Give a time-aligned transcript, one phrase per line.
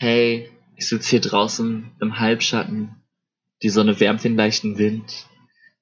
[0.00, 2.96] hey, ich sitze hier draußen im Halbschatten,
[3.62, 5.26] die Sonne wärmt den leichten Wind.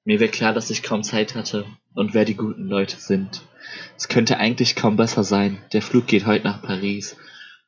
[0.03, 3.41] Mir wird klar, dass ich kaum Zeit hatte und wer die guten Leute sind.
[3.97, 5.63] Es könnte eigentlich kaum besser sein.
[5.71, 7.15] Der Flug geht heute nach Paris.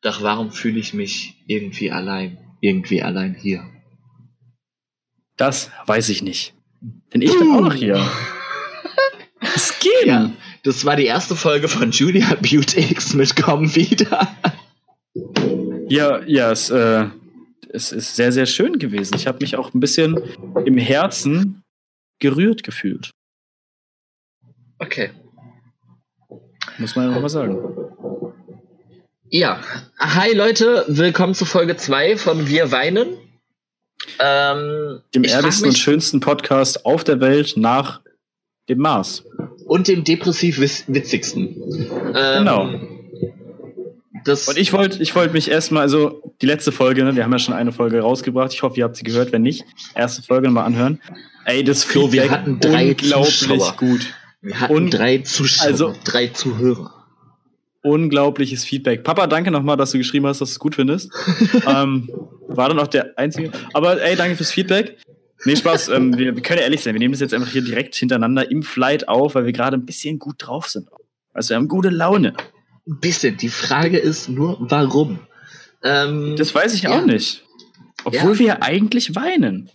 [0.01, 3.63] Doch warum fühle ich mich irgendwie allein, irgendwie allein hier?
[5.37, 6.53] Das weiß ich nicht.
[7.13, 8.05] Denn ich bin auch noch hier.
[9.39, 10.05] Es geht.
[10.05, 10.31] Ja,
[10.63, 14.27] das war die erste Folge von Julia Butte X mit Komm wieder.
[15.91, 17.07] Ja, ja, es, äh,
[17.67, 19.13] es ist sehr, sehr schön gewesen.
[19.17, 20.17] Ich habe mich auch ein bisschen
[20.63, 21.63] im Herzen
[22.19, 23.11] gerührt gefühlt.
[24.79, 25.09] Okay.
[26.77, 27.59] Muss man ja nochmal sagen.
[29.29, 29.59] Ja,
[29.99, 33.17] hi Leute, willkommen zu Folge 2 von Wir weinen.
[34.17, 37.99] Ähm, dem ehrlichsten und schönsten Podcast auf der Welt nach
[38.69, 39.25] dem Mars.
[39.65, 41.61] Und dem depressiv witzigsten.
[42.15, 43.00] Ähm, genau.
[44.23, 47.31] Das und ich wollte ich wollt mich erstmal, also die letzte Folge, ne, wir haben
[47.31, 48.53] ja schon eine Folge rausgebracht.
[48.53, 49.31] Ich hoffe, ihr habt sie gehört.
[49.31, 49.63] Wenn nicht,
[49.95, 50.99] erste Folge nochmal anhören.
[51.45, 53.75] Ey, das Flo, wir hatten drei unglaublich Zuschauer.
[53.77, 54.13] gut.
[54.41, 56.93] Wir hatten und, drei Zuschauer, also, drei Zuhörer.
[57.83, 59.03] Unglaubliches Feedback.
[59.03, 61.11] Papa, danke nochmal, dass du geschrieben hast, dass du es gut findest.
[61.67, 62.09] ähm,
[62.47, 63.51] war dann auch der einzige.
[63.73, 64.97] Aber ey, danke fürs Feedback.
[65.45, 65.89] Nee, Spaß.
[65.89, 66.93] ähm, wir, wir, können ja ehrlich sein.
[66.93, 69.85] Wir nehmen das jetzt einfach hier direkt hintereinander im Flight auf, weil wir gerade ein
[69.85, 70.87] bisschen gut drauf sind.
[71.33, 72.33] Also wir haben gute Laune.
[72.91, 73.37] Ein bisschen.
[73.37, 75.19] Die Frage ist nur, warum?
[75.81, 76.91] Ähm, das weiß ich ja.
[76.91, 77.43] auch nicht.
[78.03, 78.39] Obwohl ja.
[78.39, 79.71] wir eigentlich weinen.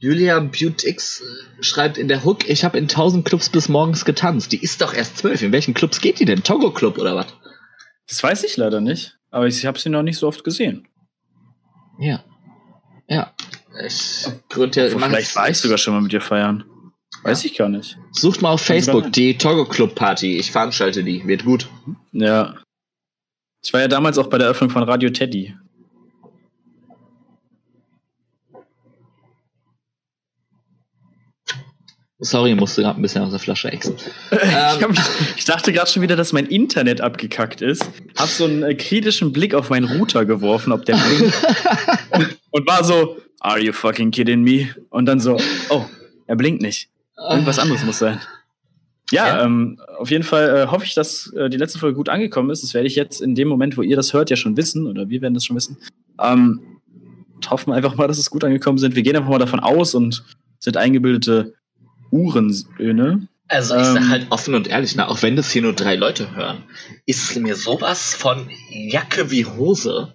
[0.00, 4.50] Julia Butix äh, schreibt in der Hook, ich habe in tausend Clubs bis morgens getanzt.
[4.50, 5.40] Die ist doch erst zwölf.
[5.40, 6.42] In welchen Clubs geht die denn?
[6.42, 7.28] Togo Club oder was?
[8.08, 9.16] Das weiß ich leider nicht.
[9.30, 10.88] Aber ich habe sie noch nicht so oft gesehen.
[12.00, 12.24] Ja.
[13.08, 13.32] Ja.
[13.86, 16.64] Ich gründe ja Vielleicht war ich sogar schon mal mit dir feiern.
[17.24, 17.50] Weiß ja.
[17.50, 17.96] ich gar nicht.
[18.12, 20.36] Sucht mal auf Facebook die Togo Club Party.
[20.36, 21.26] Ich veranstalte die.
[21.26, 21.68] Wird gut.
[22.12, 22.54] Ja.
[23.62, 25.54] Ich war ja damals auch bei der Eröffnung von Radio Teddy.
[32.18, 33.96] Sorry, ich musste gerade ein bisschen aus der Flasche exen.
[34.30, 34.92] ähm.
[34.92, 37.84] ich, ich, dachte gerade schon wieder, dass mein Internet abgekackt ist.
[38.16, 41.34] Hab so einen äh, kritischen Blick auf meinen Router geworfen, ob der blinkt.
[42.10, 44.74] und, und, war so, are you fucking kidding me?
[44.90, 45.38] Und dann so,
[45.70, 45.84] oh,
[46.26, 46.88] er blinkt nicht.
[47.30, 48.20] Irgendwas anderes muss sein.
[49.10, 49.44] Ja, ja.
[49.44, 52.62] Ähm, auf jeden Fall äh, hoffe ich, dass äh, die letzte Folge gut angekommen ist.
[52.62, 55.08] Das werde ich jetzt in dem Moment, wo ihr das hört, ja schon wissen, oder
[55.08, 55.76] wir werden das schon wissen.
[56.20, 56.80] Ähm,
[57.50, 58.96] hoffen einfach mal, dass es gut angekommen sind.
[58.96, 60.24] Wir gehen einfach mal davon aus und
[60.58, 61.54] sind eingebildete
[62.10, 63.28] Uhrensöhne.
[63.48, 65.96] Also ich sag ähm, halt offen und ehrlich, na, auch wenn das hier nur drei
[65.96, 66.64] Leute hören,
[67.04, 70.14] ist mir sowas von Jacke wie Hose.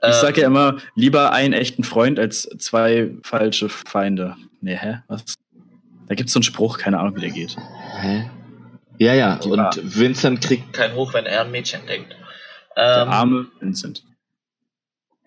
[0.00, 4.36] Ich ähm, sage ja immer, lieber einen echten Freund als zwei falsche Feinde.
[4.60, 4.98] Nee, hä?
[5.08, 5.34] Was?
[6.08, 7.56] Da gibt's so einen Spruch, keine Ahnung, wie der geht.
[8.00, 8.30] Hä?
[8.98, 9.70] Ja, ja, Die und war.
[9.82, 12.16] Vincent kriegt keinen Hoch, wenn er an Mädchen denkt.
[12.76, 14.02] Der ähm, arme Vincent.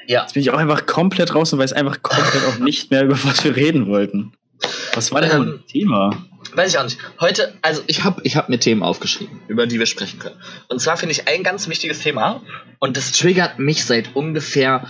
[0.07, 0.21] Ja.
[0.21, 3.23] Jetzt bin ich auch einfach komplett raus und weiß einfach komplett auch nicht mehr, über
[3.23, 4.33] was wir reden wollten.
[4.93, 6.27] Was war denn ähm, das Thema?
[6.53, 6.97] Weiß ich auch nicht.
[7.19, 10.35] Heute, also ich habe ich hab mir Themen aufgeschrieben, über die wir sprechen können.
[10.67, 12.41] Und zwar finde ich ein ganz wichtiges Thema
[12.79, 14.87] und das triggert mich seit ungefähr,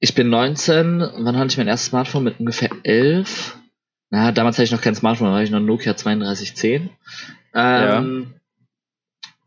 [0.00, 2.24] ich bin 19, wann hatte ich mein erstes Smartphone?
[2.24, 3.56] Mit ungefähr 11.
[4.14, 6.90] Na, damals hatte ich noch kein Smartphone, da hatte ich noch Nokia 3210.
[7.52, 8.04] Ähm, ja.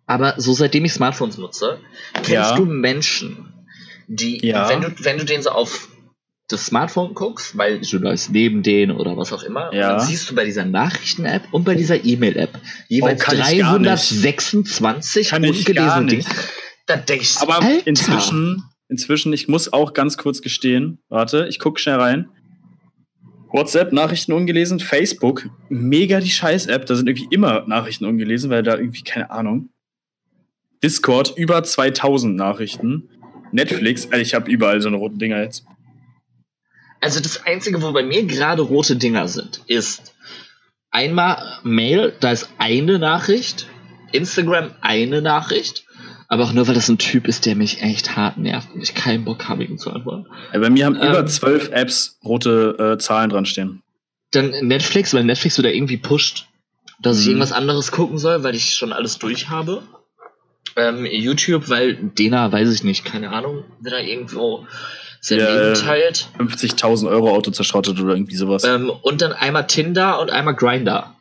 [0.05, 1.79] Aber so seitdem ich Smartphones nutze,
[2.15, 2.55] kennst ja.
[2.57, 3.53] du Menschen,
[4.07, 4.67] die, ja.
[4.67, 5.87] wenn du, wenn du den so auf
[6.49, 9.91] das Smartphone guckst, weil du läufst neben denen oder was auch immer, ja.
[9.91, 16.25] dann siehst du bei dieser Nachrichten-App und bei dieser E-Mail-App jeweils oh, 326 ungelesene Dinge.
[16.87, 17.87] Da denkst du, Aber Alter.
[17.87, 22.27] inzwischen, inzwischen, ich muss auch ganz kurz gestehen, warte, ich gucke schnell rein.
[23.51, 28.77] WhatsApp, Nachrichten ungelesen, Facebook, mega die Scheiß-App, da sind irgendwie immer Nachrichten ungelesen, weil da
[28.77, 29.69] irgendwie, keine Ahnung.
[30.83, 33.09] Discord, über 2000 Nachrichten.
[33.51, 35.65] Netflix, also ich habe überall so eine roten Dinger jetzt.
[36.99, 40.13] Also das Einzige, wo bei mir gerade rote Dinger sind, ist
[40.91, 43.67] einmal Mail, da ist eine Nachricht,
[44.11, 45.86] Instagram eine Nachricht,
[46.27, 48.93] aber auch nur, weil das ein Typ ist, der mich echt hart nervt und ich
[48.93, 50.27] keinen Bock habe, ihm zu antworten.
[50.53, 53.81] Ja, bei mir haben ähm, über zwölf Apps rote äh, Zahlen dran stehen.
[54.31, 56.47] Dann Netflix, weil Netflix wieder irgendwie pusht,
[57.01, 57.21] dass mhm.
[57.21, 59.83] ich irgendwas anderes gucken soll, weil ich schon alles durch habe.
[60.75, 64.67] Ähm, YouTube, weil Dena, weiß ich nicht, keine Ahnung, wieder irgendwo
[65.21, 66.27] sein ja, Leben teilt.
[66.37, 68.63] 50.000 Euro Auto zerschrottet oder irgendwie sowas.
[68.65, 71.15] Ähm, und dann einmal Tinder und einmal Grinder.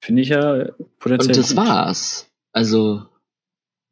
[0.00, 0.66] Finde ich ja
[0.98, 1.28] potenziell.
[1.28, 1.56] Und das gut.
[1.56, 2.26] war's.
[2.52, 3.06] Also.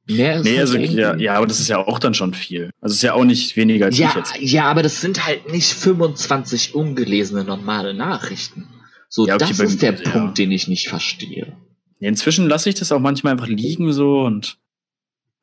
[0.07, 2.71] Mehr ist nee, also, ja, ja, aber das ist ja auch dann schon viel.
[2.81, 4.37] Also es ist ja auch nicht weniger als ja, ich jetzt.
[4.39, 8.69] Ja, aber das sind halt nicht 25 ungelesene normale Nachrichten.
[9.09, 10.11] So, ja, okay, das ist der ja.
[10.11, 11.57] Punkt, den ich nicht verstehe.
[12.01, 14.59] Ja, inzwischen lasse ich das auch manchmal einfach liegen so und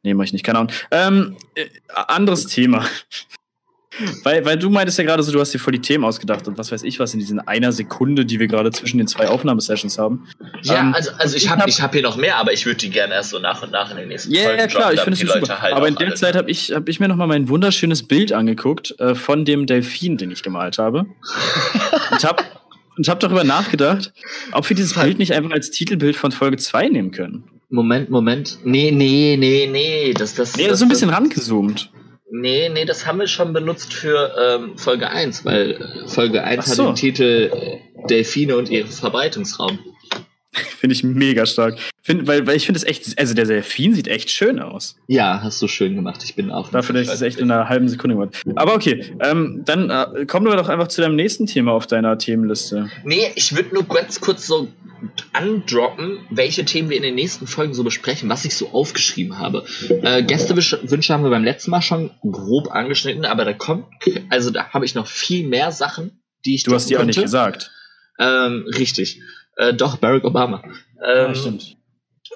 [0.04, 0.74] Nee, mach ich nicht, keine Ahnung.
[0.90, 2.86] Ähm, äh, anderes Thema.
[4.24, 6.58] Weil, weil du meintest ja gerade so, du hast dir voll die Themen ausgedacht und
[6.58, 9.98] was weiß ich was in diesen einer Sekunde, die wir gerade zwischen den zwei Aufnahmesessions
[9.98, 10.28] haben.
[10.64, 12.90] Ja, ähm, also, also ich habe ich hab hier noch mehr, aber ich würde die
[12.90, 15.22] gerne erst so nach und nach in den nächsten yeah, Folgen Ja, klar, ich finde
[15.22, 15.62] es super.
[15.62, 18.32] Halt aber in der Zeit habe ich, hab ich mir noch mal mein wunderschönes Bild
[18.32, 21.06] angeguckt äh, von dem Delfin, den ich gemalt habe.
[22.12, 22.44] und habe
[22.98, 24.14] und hab darüber nachgedacht,
[24.52, 27.46] ob wir dieses Bild nicht einfach als Titelbild von Folge 2 nehmen können.
[27.70, 28.60] Moment, Moment.
[28.66, 30.14] Nee, nee, nee, nee.
[30.14, 31.90] Das, das, nee, das, so ein bisschen rangezoomt.
[32.34, 36.66] Nee, nee, das haben wir schon benutzt für ähm, Folge 1, weil äh, Folge 1
[36.66, 36.84] so.
[36.84, 39.80] hat den Titel äh, Delfine und ihr Verbreitungsraum.
[40.54, 41.78] finde ich mega stark.
[42.04, 44.96] Find, weil, weil ich finde es echt, also der Delfin sieht echt schön aus.
[45.08, 46.24] Ja, hast du schön gemacht.
[46.24, 46.72] Ich bin auch.
[46.72, 50.26] Dafür, dass ich es echt in einer halben Sekunde gemacht Aber okay, ähm, dann äh,
[50.26, 52.90] kommen wir doch einfach zu deinem nächsten Thema auf deiner Themenliste.
[53.04, 54.68] Nee, ich würde nur ganz kurz so
[55.34, 59.64] androppen, welche Themen wir in den nächsten Folgen so besprechen, was ich so aufgeschrieben habe.
[59.90, 63.86] Äh, Gästewünsche haben wir beim letzten Mal schon grob angeschnitten, aber da kommt,
[64.30, 66.64] also da habe ich noch viel mehr Sachen, die ich.
[66.64, 67.72] Du hast die auch nicht gesagt.
[68.20, 69.22] Ähm, richtig.
[69.58, 70.64] Äh, doch, Barack Obama.
[71.04, 71.78] Ähm, ja, stimmt.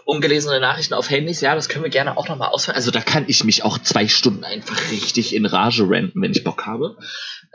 [0.04, 2.76] Ungelesene Nachrichten auf Handys, ja, das können wir gerne auch nochmal ausführen.
[2.76, 6.44] Also da kann ich mich auch zwei Stunden einfach richtig in Rage ranten, wenn ich
[6.44, 6.98] Bock habe.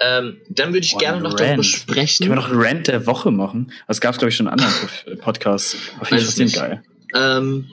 [0.01, 2.25] Ähm, dann würde ich oh, gerne noch darüber sprechen.
[2.25, 3.73] Können wir noch einen Rant der Woche machen?
[3.87, 4.73] Das gab es, glaube ich, schon in anderen
[5.21, 5.77] Podcasts.
[6.01, 6.83] Auf jeden Fall geil.
[7.15, 7.69] Ähm,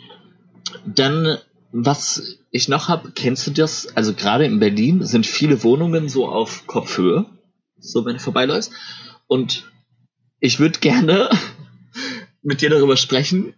[0.86, 1.38] dann,
[1.72, 3.96] was ich noch habe, kennst du das?
[3.96, 7.26] Also gerade in Berlin sind viele Wohnungen so auf Kopfhöhe,
[7.80, 8.72] so wenn du vorbeiläufst.
[9.28, 9.72] Und
[10.40, 11.30] ich würde gerne
[12.42, 13.54] mit dir darüber sprechen,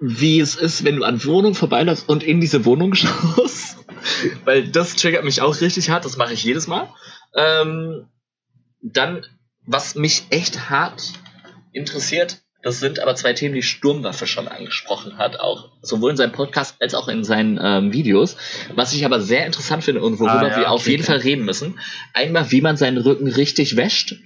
[0.00, 3.76] wie es ist, wenn du an Wohnungen vorbeiläufst und in diese Wohnung schaust.
[4.44, 6.88] Weil das triggert mich auch richtig hart, das mache ich jedes Mal.
[7.34, 8.08] Ähm,
[8.82, 9.26] dann,
[9.66, 11.12] was mich echt hart
[11.72, 16.32] interessiert, das sind aber zwei Themen, die Sturmwaffe schon angesprochen hat, auch sowohl in seinem
[16.32, 18.36] Podcast als auch in seinen ähm, Videos.
[18.74, 21.12] Was ich aber sehr interessant finde und worüber ah, ja, wir okay, auf jeden okay.
[21.12, 21.78] Fall reden müssen.
[22.12, 24.16] Einmal, wie man seinen Rücken richtig wäscht.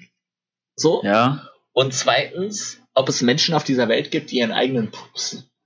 [0.75, 1.03] So.
[1.05, 1.49] Ja.
[1.73, 4.91] Und zweitens, ob es Menschen auf dieser Welt gibt, die ihren eigenen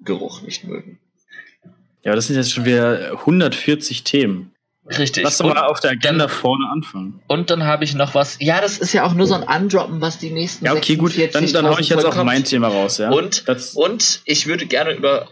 [0.08, 0.98] Pupsgeruch nicht mögen.
[2.02, 4.52] Ja, aber das sind jetzt schon wieder 140 Themen.
[4.86, 5.22] Richtig.
[5.22, 7.20] Lass doch mal auf der Agenda dann, vorne anfangen.
[7.26, 8.38] Und dann habe ich noch was.
[8.40, 11.12] Ja, das ist ja auch nur so ein Undroppen, was die nächsten Ja, okay, gut.
[11.34, 13.10] Dann, dann hau ich jetzt auch mein Thema raus, ja.
[13.10, 15.28] Und, und ich würde gerne über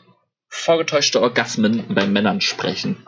[0.49, 2.99] vorgetäuschte Orgasmen bei Männern sprechen.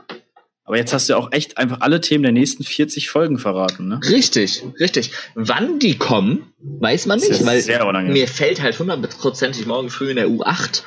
[0.64, 3.88] Aber jetzt hast du ja auch echt einfach alle Themen der nächsten 40 Folgen verraten,
[3.88, 4.00] ne?
[4.08, 5.12] Richtig, richtig.
[5.34, 10.28] Wann die kommen, weiß man nicht, weil mir fällt halt hundertprozentig morgen früh in der
[10.28, 10.82] U8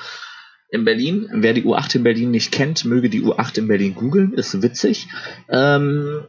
[0.72, 1.30] in Berlin.
[1.32, 5.08] Wer die U8 in Berlin nicht kennt, möge die U8 in Berlin googeln, ist witzig.
[5.50, 6.24] Ähm,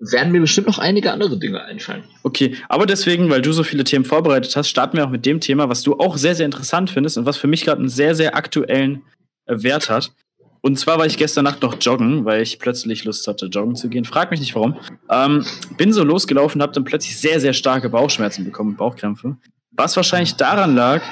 [0.00, 2.04] werden mir bestimmt noch einige andere Dinge einfallen.
[2.22, 5.40] Okay, aber deswegen, weil du so viele Themen vorbereitet hast, starten wir auch mit dem
[5.40, 8.14] Thema, was du auch sehr, sehr interessant findest und was für mich gerade einen sehr,
[8.14, 9.02] sehr aktuellen
[9.46, 10.12] äh, Wert hat.
[10.60, 13.88] Und zwar war ich gestern Nacht noch joggen, weil ich plötzlich Lust hatte, joggen zu
[13.88, 14.04] gehen.
[14.04, 14.76] Frag mich nicht warum.
[15.08, 15.44] Ähm,
[15.76, 19.36] bin so losgelaufen, habe dann plötzlich sehr, sehr starke Bauchschmerzen bekommen, Bauchkrämpfe.
[19.70, 21.02] Was wahrscheinlich daran lag,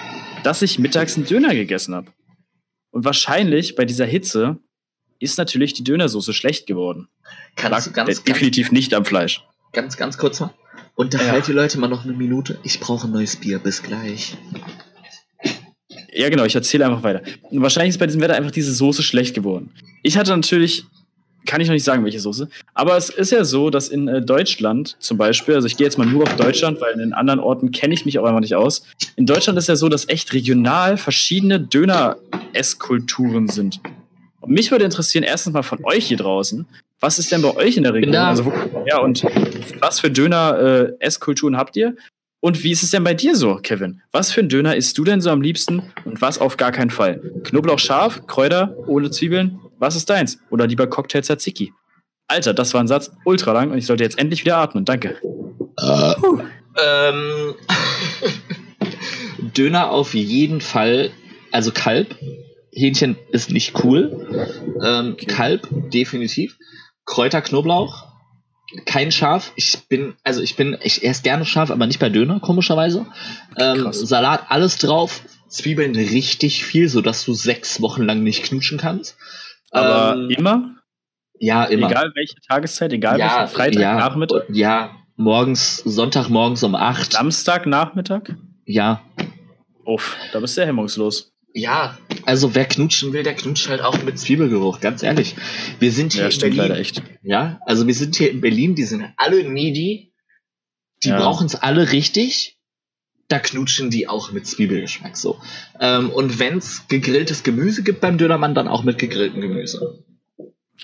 [0.42, 2.08] dass ich mittags einen Döner gegessen habe.
[2.96, 4.56] Und wahrscheinlich bei dieser Hitze
[5.18, 7.08] ist natürlich die Dönersoße schlecht geworden.
[7.54, 9.44] Kannst lag du ganz, definitiv ganz, nicht am Fleisch.
[9.74, 10.54] Ganz, ganz kurz mal.
[10.94, 11.46] Unterhalt ja.
[11.48, 12.58] die Leute mal noch eine Minute.
[12.62, 13.58] Ich brauche ein neues Bier.
[13.58, 14.38] Bis gleich.
[16.10, 17.20] Ja, genau, ich erzähle einfach weiter.
[17.50, 19.74] Und wahrscheinlich ist bei diesem Wetter einfach diese Soße schlecht geworden.
[20.02, 20.86] Ich hatte natürlich,
[21.46, 24.20] kann ich noch nicht sagen, welche Soße, aber es ist ja so, dass in äh,
[24.20, 27.40] Deutschland zum Beispiel, also ich gehe jetzt mal nur auf Deutschland, weil in den anderen
[27.40, 28.82] Orten kenne ich mich auch einfach nicht aus.
[29.16, 33.80] In Deutschland ist ja so, dass echt regional verschiedene Döner-Esskulturen sind.
[34.40, 36.66] Und mich würde interessieren, erstens mal von euch hier draußen,
[37.00, 38.14] was ist denn bei euch in der Region?
[38.14, 38.52] Also,
[38.86, 39.22] ja, und
[39.80, 41.94] was für Döner-Esskulturen äh, habt ihr?
[42.40, 44.02] Und wie ist es denn bei dir so, Kevin?
[44.12, 46.90] Was für ein Döner isst du denn so am liebsten und was auf gar keinen
[46.90, 47.20] Fall?
[47.44, 49.58] Knoblauch scharf, Kräuter, ohne Zwiebeln?
[49.78, 50.38] Was ist deins?
[50.50, 51.72] Oder lieber Cocktail Tzatziki?
[52.28, 54.84] Alter, das war ein Satz ultra lang und ich sollte jetzt endlich wieder atmen.
[54.84, 55.16] Danke.
[55.22, 56.40] Uh,
[56.82, 57.54] ähm,
[59.56, 61.10] Döner auf jeden Fall,
[61.52, 62.16] also Kalb.
[62.72, 64.50] Hähnchen ist nicht cool.
[64.84, 65.26] Ähm, okay.
[65.26, 66.58] Kalb, definitiv.
[67.06, 68.04] Kräuter, Knoblauch,
[68.84, 69.52] kein Schaf.
[69.56, 73.06] Ich bin, also ich bin, ich esse gerne scharf, aber nicht bei Döner, komischerweise.
[73.56, 75.22] Ähm, Salat, alles drauf.
[75.48, 79.16] Zwiebeln richtig viel, sodass du sechs Wochen lang nicht knutschen kannst.
[79.70, 80.74] Aber ähm, immer?
[81.38, 81.90] Ja, immer.
[81.90, 84.44] Egal welche Tageszeit, egal ja, welche Freitag, ja, Nachmittag?
[84.48, 87.12] Ja, morgens, Sonntag morgens um acht.
[87.12, 88.36] Samstag, Nachmittag?
[88.64, 89.02] Ja.
[89.84, 91.32] Uff, da bist du ja hemmungslos.
[91.56, 91.96] Ja,
[92.26, 95.36] also wer knutschen will, der knutscht halt auch mit Zwiebelgeruch, ganz ehrlich.
[95.78, 96.58] Wir sind hier ja, in Berlin.
[96.58, 97.02] Leider echt.
[97.22, 100.12] Ja, also wir sind hier in Berlin, die sind alle needy.
[101.02, 101.18] Die ja.
[101.18, 102.58] brauchen es alle richtig.
[103.28, 105.40] Da knutschen die auch mit Zwiebelgeschmack so.
[105.80, 110.04] Ähm, und wenn's gegrilltes Gemüse gibt beim Dönermann, dann auch mit gegrilltem Gemüse.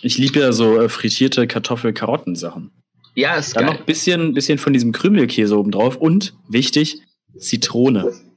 [0.00, 2.71] Ich liebe ja so äh, frittierte Kartoffel-Karotten-Sachen.
[3.14, 3.75] Ja, ist Dann geil.
[3.75, 7.02] noch ein bisschen, bisschen von diesem Krümelkäse oben drauf und, wichtig,
[7.37, 8.32] Zitrone.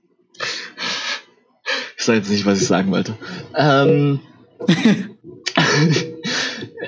[2.05, 3.17] Ich sag jetzt nicht, was ich sagen wollte.
[3.55, 4.19] Ähm,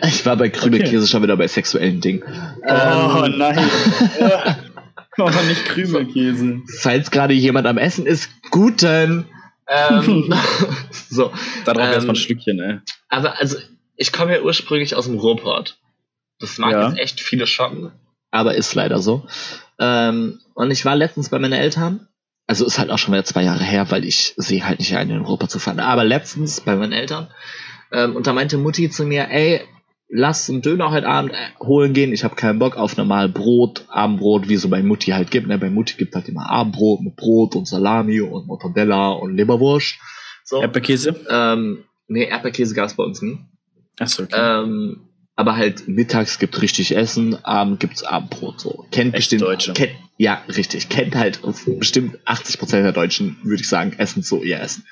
[0.04, 1.08] ich war bei Krümelkäse Okay.
[1.08, 2.22] schon wieder bei sexuellen Dingen.
[2.24, 3.58] Oh Ähm, nein.
[5.18, 6.62] oh, nicht Krümelkäse.
[6.82, 9.26] falls gerade jemand am Essen ist, guten.
[9.68, 10.32] Ähm,
[11.10, 11.32] so.
[11.66, 12.78] Da drauf Ähm, erstmal ein Schlückchen, ey.
[13.10, 13.58] Aber also,
[13.96, 15.80] ich komme ja ursprünglich aus dem Ruhrpott.
[16.40, 16.90] Das mag Ja.
[16.90, 17.92] jetzt echt viele schocken,
[18.30, 19.26] aber ist leider so.
[19.80, 22.08] Ähm, und ich war letztens bei meinen Eltern.
[22.48, 25.10] Also ist halt auch schon wieder zwei Jahre her, weil ich sehe halt nicht ein,
[25.10, 25.80] in Ruhrpott zu fahren.
[25.80, 27.28] Aber letztens bei meinen Eltern.
[27.92, 29.62] Ähm, und da meinte Mutti zu mir, ey,
[30.10, 32.14] lass einen Döner heute Abend äh, holen gehen.
[32.14, 35.48] Ich habe keinen Bock auf normal Brot, Abendbrot, wie so bei Mutti halt gibt.
[35.48, 35.58] Ne?
[35.58, 40.00] Bei Mutti gibt halt immer Abendbrot mit Brot und Salami und Mortadella und Leberwurst.
[40.44, 40.62] So.
[40.62, 41.16] Erdbeerkäse?
[41.30, 43.40] Ähm, nee, Erdbeerkäse gab es bei uns nie.
[44.00, 44.36] Achso, okay.
[44.38, 45.07] Ähm,
[45.38, 48.60] aber halt mittags gibt richtig Essen, abend gibt's Abendbrot.
[48.60, 48.86] So.
[48.92, 49.44] Kennt Echt bestimmt.
[49.44, 49.72] Deutsche.
[49.74, 50.90] Kennt, ja, richtig.
[50.90, 51.40] Kennt halt
[51.80, 54.84] bestimmt 80% der Deutschen, würde ich sagen, essen so ihr Essen.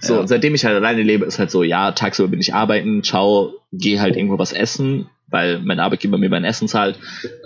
[0.00, 0.20] So, Ja.
[0.20, 3.52] und seitdem ich halt alleine lebe, ist halt so, ja, tagsüber bin ich arbeiten, ciao,
[3.72, 6.98] geh halt irgendwo was essen, weil mein Arbeitgeber mir mein Essen zahlt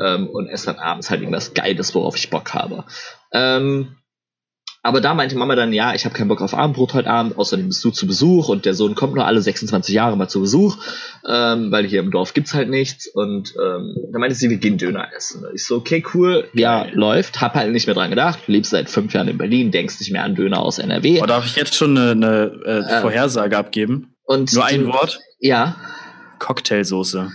[0.02, 2.84] ähm, und esse dann abends halt irgendwas Geiles, worauf ich Bock habe.
[3.32, 3.96] Ähm,
[4.84, 7.68] aber da meinte Mama dann, ja, ich habe keinen Bock auf Abendbrot heute Abend, außerdem
[7.68, 10.76] bist du zu Besuch und der Sohn kommt nur alle 26 Jahre mal zu Besuch,
[11.26, 13.06] ähm, weil hier im Dorf gibt's halt nichts.
[13.06, 15.46] Und ähm, da meinte sie, wir gehen Döner essen.
[15.46, 18.90] Und ich so, okay, cool, ja, läuft, hab halt nicht mehr dran gedacht, lebst seit
[18.90, 21.20] fünf Jahren in Berlin, denkst nicht mehr an Döner aus NRW.
[21.22, 23.00] Oh, darf ich jetzt schon eine, eine äh, Ähm.
[23.00, 24.14] Vorhersage abgeben?
[24.26, 25.18] Und Nur ein Wort?
[25.40, 25.76] Ja,
[26.40, 27.30] Cocktailsoße.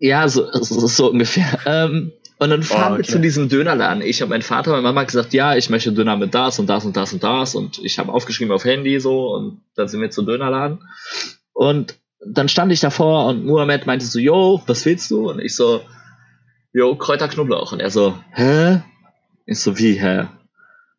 [0.00, 1.58] ja, so, so, so ungefähr.
[1.64, 2.12] Ähm,
[2.42, 3.12] und dann fahren wir okay.
[3.12, 4.02] zu diesem Dönerladen.
[4.02, 6.84] Ich und mein Vater, meine Mama gesagt, ja, ich möchte Döner mit das und das
[6.84, 7.54] und das und das.
[7.54, 10.80] Und ich habe aufgeschrieben auf Handy so und dann sind wir zum Dönerladen.
[11.52, 11.94] Und
[12.26, 15.30] dann stand ich davor und Muhammad meinte so, yo, was willst du?
[15.30, 15.82] Und ich so,
[16.72, 17.70] yo, Kräuter Knoblauch.
[17.70, 18.82] Und er so, hä?
[19.46, 20.26] Ich so, wie, hä?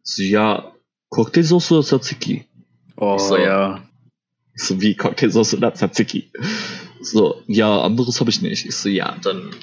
[0.01, 0.71] So, ja,
[1.09, 2.45] Cocktailsoße oder Tzatziki?
[2.95, 3.35] Oh, So.
[3.35, 3.83] ja.
[4.55, 6.31] Ich so, wie Cocktailsoße oder Tzatziki?
[7.01, 8.65] So, ja, anderes habe ich nicht.
[8.65, 9.53] Ich so, ja, dann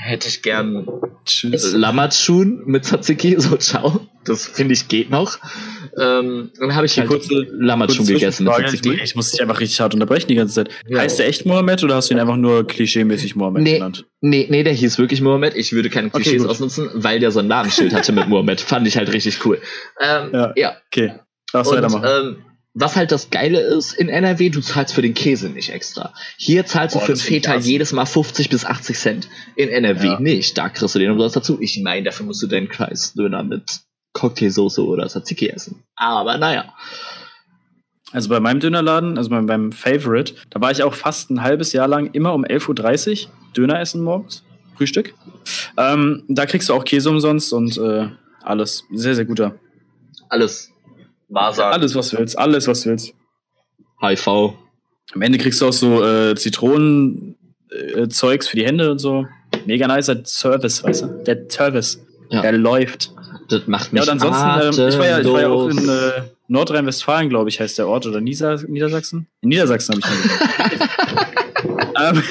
[0.00, 0.86] hätte ich gern
[1.24, 1.72] Tschüss.
[1.74, 4.00] Lammatschun mit Tzatziki, so ciao.
[4.24, 5.38] Das finde ich geht noch.
[6.00, 8.54] Ähm, dann habe ich Okay, halt kurze- Lammatschun Kurze gegessen mit.
[8.54, 9.00] Tzatziki.
[9.02, 10.68] Ich muss dich einfach richtig hart unterbrechen die ganze Zeit.
[10.86, 11.00] Ja.
[11.00, 13.74] Heißt der echt Mohammed oder hast du ihn einfach nur klischeemäßig Mohammed Nee.
[13.74, 14.06] genannt?
[14.20, 15.54] Nee, nee, der hieß wirklich Mohammed.
[15.56, 16.50] Ich würde keine Okay, Klischees gut.
[16.50, 18.60] ausnutzen, weil der so ein Namensschild hatte mit Mohammed.
[18.60, 19.60] Fand ich halt richtig cool.
[20.00, 20.52] Ähm, Ja.
[20.56, 20.76] ja.
[20.86, 21.14] Okay,
[21.52, 22.06] darfst Und, weitermachen.
[22.06, 22.36] ähm,
[22.80, 26.12] was halt das Geile ist in NRW, du zahlst für den Käse nicht extra.
[26.36, 29.28] Hier zahlst du Boah, für den Feta jedes Mal 50 bis 80 Cent.
[29.56, 30.20] In NRW Ja.
[30.20, 30.56] nicht.
[30.56, 31.58] Da kriegst du den umsonst dazu.
[31.60, 33.80] Ich meine, dafür musst du deinen Kreisdöner mit
[34.12, 35.82] Cocktailsoße oder Tzatziki essen.
[35.96, 36.72] Aber naja.
[38.12, 41.72] Also bei meinem Dönerladen, also beim, beim Favorite, da war ich auch fast ein halbes
[41.72, 44.44] Jahr lang immer um 11.30 Uhr Döner essen morgens,
[44.76, 45.14] Frühstück.
[45.76, 48.08] Ähm, da kriegst du auch Käse umsonst und äh,
[48.42, 48.84] alles.
[48.92, 49.56] Sehr, sehr guter.
[50.30, 50.70] Alles.
[51.28, 51.72] Wahrsagen.
[51.74, 53.14] Alles, was du willst, alles, was du willst.
[54.00, 54.26] HIV.
[55.14, 59.26] Am Ende kriegst du auch so äh, Zitronen-Zeugs für die Hände und so.
[59.66, 61.22] Mega nicer Service, weißt du?
[61.26, 61.98] Der Service,
[62.30, 62.42] Ja.
[62.42, 63.12] der läuft.
[63.48, 65.88] Das macht mich Ja, und ansonsten, ähm, ich, war ja, ich war ja auch in
[65.88, 69.26] äh, Nordrhein-Westfalen, glaube ich, heißt der Ort, oder Nieder Niedersachsen?
[69.40, 70.06] In Niedersachsen habe ich
[70.58, 70.90] mal gewohnt.
[71.98, 72.22] ähm,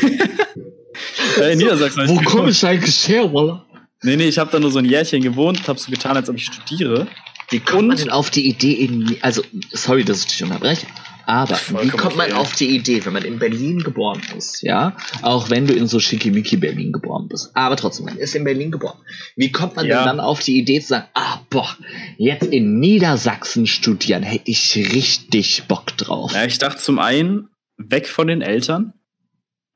[1.42, 3.64] äh, in Niedersachsen hab Wo komme ich eigentlich her, Walla?
[4.04, 6.36] Nee, nee, ich habe da nur so ein Jährchen gewohnt, habe so getan, als ob
[6.36, 7.08] ich studiere.
[7.50, 10.86] Wie kommt man Und- denn auf die Idee, in, also, sorry, dass ich dich unterbreche,
[11.26, 12.40] aber wie kommt man okay.
[12.40, 14.96] auf die Idee, wenn man in Berlin geboren ist, ja?
[15.22, 17.52] Auch wenn du in so schickimicki Berlin geboren bist.
[17.54, 18.98] Aber trotzdem, man ist in Berlin geboren.
[19.36, 19.98] Wie kommt man Ja.
[19.98, 21.76] denn dann auf die Idee zu sagen, ah, boah,
[22.18, 26.32] jetzt in Niedersachsen studieren, hätte ich richtig Bock drauf.
[26.34, 28.94] Ja, ich dachte zum einen, weg von den Eltern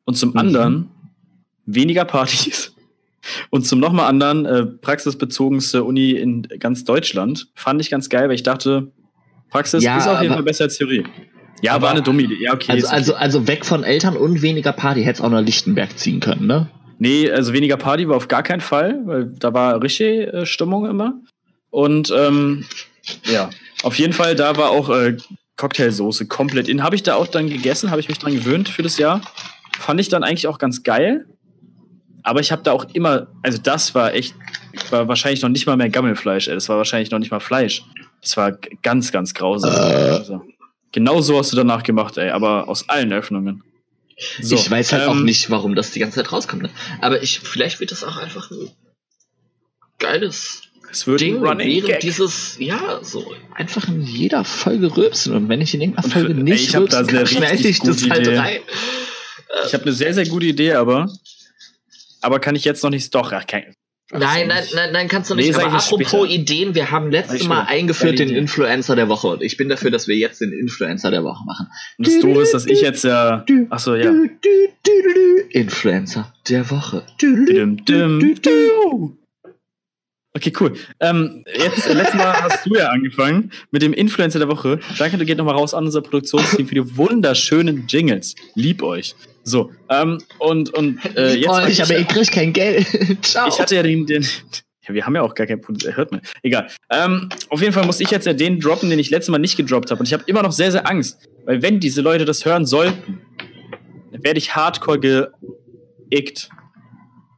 [0.05, 0.37] und zum Mhm.
[0.37, 0.89] anderen,
[1.65, 2.70] weniger Partys.
[3.49, 7.47] Und zum nochmal anderen, äh, praxisbezogenste Uni in ganz Deutschland.
[7.55, 8.91] Fand ich ganz geil, weil ich dachte,
[9.49, 11.03] Praxis Ja, ist auf jeden Fall besser als Theorie.
[11.61, 12.37] Ja, aber- war eine dumme Idee.
[12.41, 12.71] Ja, okay.
[12.71, 12.95] Also, ist okay.
[12.95, 16.69] also, also weg von Eltern und weniger Party, hättest auch nach Lichtenberg ziehen können, ne?
[16.97, 20.85] Nee, also weniger Party war auf gar keinen Fall, weil da war richtig äh, Stimmung
[20.85, 21.15] immer.
[21.71, 22.65] Und ähm,
[23.25, 23.49] ja,
[23.83, 25.17] auf jeden Fall, da war auch äh,
[25.57, 26.83] Cocktailsoße komplett in.
[26.83, 29.21] Habe ich da auch dann gegessen, habe ich mich dran gewöhnt für das Jahr.
[29.79, 31.25] Fand ich dann eigentlich auch ganz geil.
[32.23, 34.35] Aber ich habe da auch immer, also das war echt,
[34.89, 36.53] war wahrscheinlich noch nicht mal mehr Gammelfleisch, ey.
[36.53, 37.83] Das war wahrscheinlich noch nicht mal Fleisch.
[38.21, 38.51] Das war
[38.83, 39.71] ganz, ganz grausam.
[39.73, 39.75] Äh.
[39.75, 40.41] Also,
[40.91, 43.63] genau so hast du danach gemacht, ey, aber aus allen Öffnungen.
[44.39, 46.61] So, ich weiß halt auch ähm, nicht, warum das die ganze Zeit rauskommt.
[46.63, 46.69] Ne?
[47.01, 48.69] Aber ich, vielleicht wird das auch einfach ein
[49.97, 50.61] geiles
[50.91, 51.99] Es wird Ding während Gag.
[52.01, 55.33] dieses, ja, so einfach in jeder Folge rülpsen.
[55.35, 58.09] Und wenn ich in irgendeiner Folge für- ey, nicht ich rülpsen kann, schneide ich das
[58.09, 58.37] halt Idee.
[58.37, 58.59] rein.
[59.65, 61.11] Ich habe eine sehr, sehr gute Idee, aber.
[62.21, 63.13] Aber kann ich jetzt noch nicht.
[63.13, 63.75] Doch, ach, kein,
[64.13, 65.55] Nein, nein, nein, nein, kannst du nicht.
[65.55, 66.25] Nee, Aber apropos später.
[66.25, 68.29] Ideen, wir haben letztes Mal eingeführt den.
[68.29, 71.67] Influencer der Woche und ich bin dafür, dass wir jetzt den Influencer der Woche machen.
[71.97, 73.45] Und das Doofe ist, dass ich jetzt ja.
[73.69, 74.11] Achso, ja.
[75.49, 77.05] Influencer der Woche.
[80.33, 80.73] Okay, cool.
[80.99, 84.79] Ähm, jetzt, äh, letztes Mal hast du ja angefangen mit dem Influencer der Woche.
[84.97, 88.35] Danke, du geht nochmal raus an unser Produktionsteam für die wunderschönen Jingles.
[88.55, 89.15] Lieb euch.
[89.43, 91.50] So, ähm, und, und äh, jetzt.
[91.50, 92.86] oh, fang ich, aber ich krieg kein Geld.
[93.21, 93.48] Ciao.
[93.48, 94.21] Ich hatte ja den, den
[94.88, 96.21] ja, wir haben ja auch gar kein Produkt, hört man.
[96.43, 96.67] Egal.
[96.89, 99.57] Ähm, auf jeden Fall muss ich jetzt ja den droppen, den ich letztes Mal nicht
[99.57, 100.00] gedroppt habe.
[100.00, 101.27] Und ich habe immer noch sehr, sehr Angst.
[101.45, 103.19] Weil wenn diese Leute das hören sollten,
[104.12, 105.00] dann werde ich hardcore
[106.12, 106.50] geickt.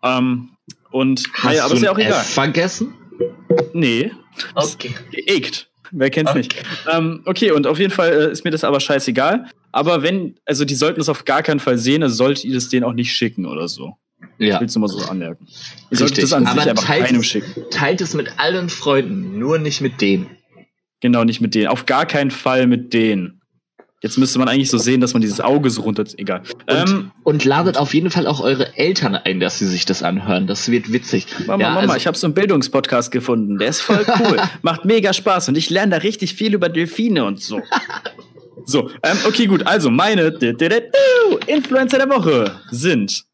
[0.03, 0.49] Ähm,
[0.91, 2.21] und Hast naja, aber du ist ja auch egal.
[2.21, 2.93] F vergessen?
[3.73, 4.11] Nee,
[4.55, 4.93] Okay.
[5.11, 5.69] geickt.
[5.95, 6.55] Wer kennt's nicht?
[6.91, 9.45] Ähm, okay, und auf jeden Fall äh, ist mir das aber scheißegal.
[9.71, 12.69] Aber wenn, also die sollten es auf gar keinen Fall sehen, also solltet ihr das
[12.69, 13.93] denen auch nicht schicken oder so.
[14.39, 14.55] Ja.
[14.55, 15.47] Ich will es nur mal so anmerken.
[15.91, 17.63] Ihr solltet das an sich Aber einfach teilt- keinem schicken.
[17.71, 20.27] Teilt es mit allen Freunden, nur nicht mit denen.
[21.01, 21.67] Genau, nicht mit denen.
[21.67, 23.41] Auf gar keinen Fall mit denen.
[24.03, 26.03] Jetzt müsste man eigentlich so sehen, dass man dieses Auge so runter.
[26.17, 26.41] Egal.
[26.69, 30.03] Und, Ähm, und ladet auf jeden Fall auch eure Eltern ein, dass sie sich das
[30.03, 30.45] anhören.
[30.45, 31.25] Das wird witzig.
[31.47, 33.57] Mama, ja, Mama, also- ich habe so einen Bildungspodcast gefunden.
[33.59, 34.37] Der ist voll cool.
[34.61, 37.61] Macht mega Spaß und ich lerne da richtig viel über Delfine und so.
[38.65, 39.67] So, ähm, okay, gut.
[39.67, 40.21] Also, meine
[41.47, 43.25] Influencer der Woche sind.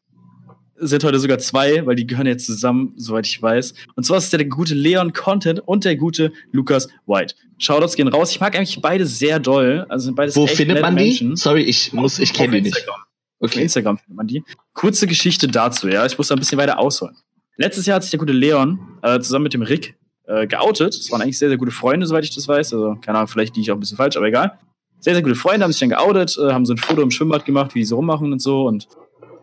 [0.82, 3.74] Sind heute sogar zwei, weil die gehören jetzt zusammen, soweit ich weiß.
[3.96, 7.34] Und zwar ist der, der gute Leon Content und der gute Lukas White.
[7.58, 8.30] Shoutouts gehen raus.
[8.30, 9.84] Ich mag eigentlich beide sehr doll.
[9.90, 11.04] Also sind beides Wo echt findet man die?
[11.04, 11.36] Menschen.
[11.36, 12.76] Sorry, ich muss, ich kenne die nicht.
[12.76, 13.00] Instagram.
[13.40, 13.62] Auf Okay.
[13.62, 14.42] Instagram findet man die.
[14.72, 16.04] Kurze Geschichte dazu, ja.
[16.06, 17.16] Ich muss da ein bisschen weiter ausholen.
[17.56, 19.96] Letztes Jahr hat sich der gute Leon äh, zusammen mit dem Rick
[20.26, 20.94] äh, geoutet.
[20.98, 22.72] Das waren eigentlich sehr, sehr gute Freunde, soweit ich das weiß.
[22.72, 24.58] Also, keine Ahnung, vielleicht liege ich auch ein bisschen falsch, aber egal.
[24.98, 27.44] Sehr, sehr gute Freunde haben sich dann geoutet, äh, haben so ein Foto im Schwimmbad
[27.44, 28.86] gemacht, wie die so rummachen und so und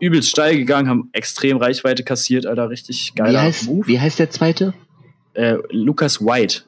[0.00, 2.70] übelst steil gegangen, haben extrem Reichweite kassiert, Alter.
[2.70, 3.86] Richtig Wie geiler heißt, Move.
[3.86, 4.74] wie heißt der zweite?
[5.34, 6.62] Äh, Lukas White.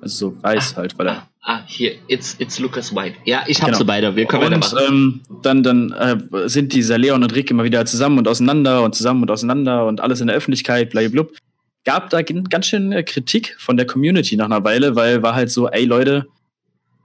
[0.00, 1.28] Also so weiß halt, weil er.
[1.44, 3.16] Ah, hier, it's, it's Lucas White.
[3.24, 3.78] Ja, ich hab Genau.
[3.78, 4.14] sie beide.
[4.14, 5.20] Wir können und weitermachen.
[5.28, 8.94] ähm, dann, dann äh, sind dieser Leon und Rick immer wieder zusammen und auseinander und
[8.94, 11.36] zusammen und auseinander und alles in der Öffentlichkeit, blablabla.
[11.84, 15.50] Gab da ganz schön äh, Kritik von der Community nach einer Weile, weil war halt
[15.50, 16.26] so, ey Leute,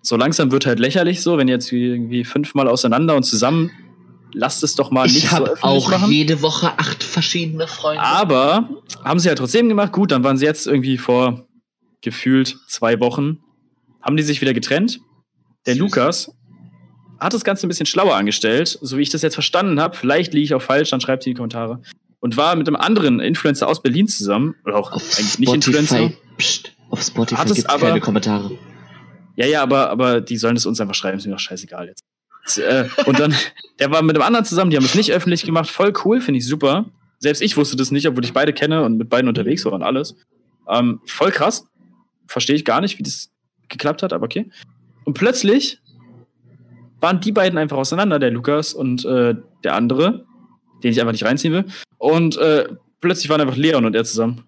[0.04, 3.72] so langsam wird halt lächerlich so, wenn ihr jetzt irgendwie fünfmal auseinander und zusammen,
[4.34, 6.12] lasst es doch mal ich nicht so habe auch machen.
[6.12, 8.02] jede Woche acht verschiedene Freunde.
[8.04, 8.70] Aber
[9.04, 9.92] haben sie ja trotzdem gemacht.
[9.92, 11.46] Gut, dann waren sie jetzt irgendwie vor
[12.02, 13.40] gefühlt zwei Wochen,
[14.02, 15.00] haben die sich wieder getrennt.
[15.66, 15.80] Der Süß.
[15.82, 16.32] Lukas
[17.20, 19.98] hat das Ganze ein bisschen schlauer angestellt, so wie ich das jetzt verstanden habe.
[19.98, 21.82] Vielleicht liege ich auch falsch, dann schreibt sie in die Kommentare.
[22.20, 25.78] Und war mit einem anderen Influencer aus Berlin zusammen, oder auch auf eigentlich nicht Spotify.
[25.80, 26.12] Influencer.
[26.38, 28.52] Psst, auf Spotify Hat es gibt es aber- keine Kommentare.
[29.36, 32.02] Ja, ja, aber, aber die sollen es uns einfach schreiben, ist mir doch scheißegal jetzt.
[32.56, 33.36] Äh, und dann,
[33.80, 36.40] der war mit einem anderen zusammen, die haben es nicht öffentlich gemacht, voll cool, finde
[36.40, 36.86] ich super.
[37.20, 39.84] Selbst ich wusste das nicht, obwohl ich beide kenne und mit beiden unterwegs war und
[39.84, 40.16] alles.
[40.70, 41.68] Ähm, voll krass.
[42.28, 43.32] Verstehe ich gar nicht, wie das
[43.70, 44.50] geklappt hat, aber okay.
[45.04, 45.80] Und plötzlich
[47.00, 50.26] waren die beiden einfach auseinander, der Lukas und äh, der andere,
[50.84, 51.66] den ich einfach nicht reinziehen will.
[51.98, 52.68] Und äh,
[53.02, 54.44] plötzlich waren einfach Leon und er zusammen.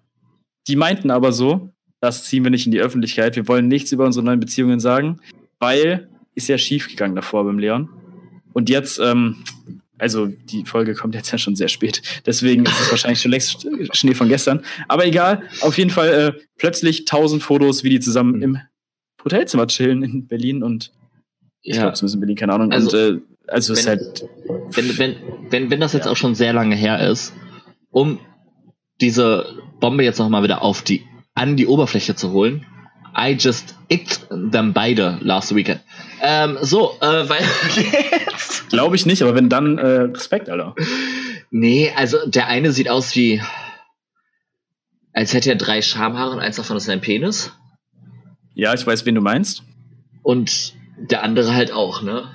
[0.68, 3.36] Die meinten aber so, das ziehen wir nicht in die Öffentlichkeit.
[3.36, 5.20] Wir wollen nichts über unsere neuen Beziehungen sagen,
[5.58, 7.88] weil ist ja schief gegangen davor beim Leon.
[8.52, 9.44] Und jetzt, ähm,
[9.98, 12.02] also die Folge kommt jetzt ja schon sehr spät.
[12.26, 14.64] Deswegen ist es wahrscheinlich schon längst Schnee von gestern.
[14.88, 18.42] Aber egal, auf jeden Fall äh, plötzlich tausend Fotos, wie die zusammen Mhm.
[18.42, 18.58] im
[19.24, 20.92] Hotelzimmer chillen in Berlin und
[21.62, 21.82] ich Ja.
[21.82, 22.72] glaube zumindest in Berlin, keine Ahnung.
[22.72, 24.24] Also, und äh, also ist wenn- halt.
[24.72, 25.16] Wenn, wenn,
[25.50, 26.12] wenn, wenn das jetzt Ja.
[26.12, 27.34] auch schon sehr lange her ist,
[27.90, 28.18] um
[29.00, 29.46] diese
[29.80, 32.64] Bombe jetzt nochmal wieder auf die, an die Oberfläche zu holen,
[33.16, 35.80] I just icked them beide last weekend.
[36.22, 37.40] Ähm, so, äh, weil
[38.26, 38.68] jetzt.
[38.68, 40.74] Glaube ich nicht, aber wenn dann äh, Respekt, Alter.
[41.50, 43.42] Nee, also der eine sieht aus wie,
[45.12, 47.52] als hätte er drei Schamhaare und eins davon ist ein Penis.
[48.54, 49.62] Ja, ich weiß, wen du meinst.
[50.22, 52.30] Und der andere halt auch, ne?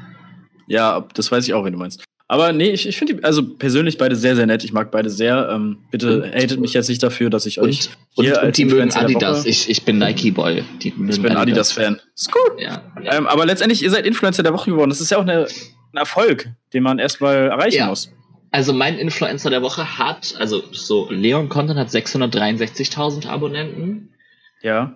[0.67, 2.03] Ja, das weiß ich auch, wen du meinst.
[2.27, 4.63] Aber nee, ich, ich finde die, also persönlich beide sehr, sehr nett.
[4.63, 5.47] Ich mag beide sehr.
[5.51, 7.87] Ähm, bitte Und- hatet mich jetzt nicht dafür, dass ich euch.
[7.87, 9.39] Und, und, hier und als die mögen Adidas.
[9.41, 10.63] Woche- Ich, ich bin Nike-Boy.
[10.83, 12.01] Ich bin Adidas-Fan.
[12.15, 12.57] Ist cool.
[12.61, 13.13] Ja, ja.
[13.17, 14.89] Ähm, aber letztendlich, ihr seid Influencer der Woche geworden.
[14.89, 15.43] Das ist ja auch eine,
[15.93, 17.87] ein Erfolg, den man erstmal erreichen Ja.
[17.87, 18.09] muss.
[18.49, 24.09] Also mein Influencer der Woche hat, also so Leon Content hat 663.000 Abonnenten.
[24.63, 24.93] Ja.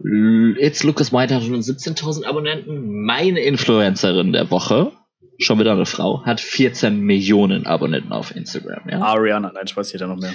[0.57, 3.03] It's Lucas White hat schon 17.000 Abonnenten.
[3.05, 4.93] Meine Influencerin der Woche,
[5.39, 8.89] schon wieder eine Frau, hat 14 Millionen Abonnenten auf Instagram.
[8.89, 9.02] Ja?
[9.02, 10.34] Ariana, nein, Spaß hier da noch mehr.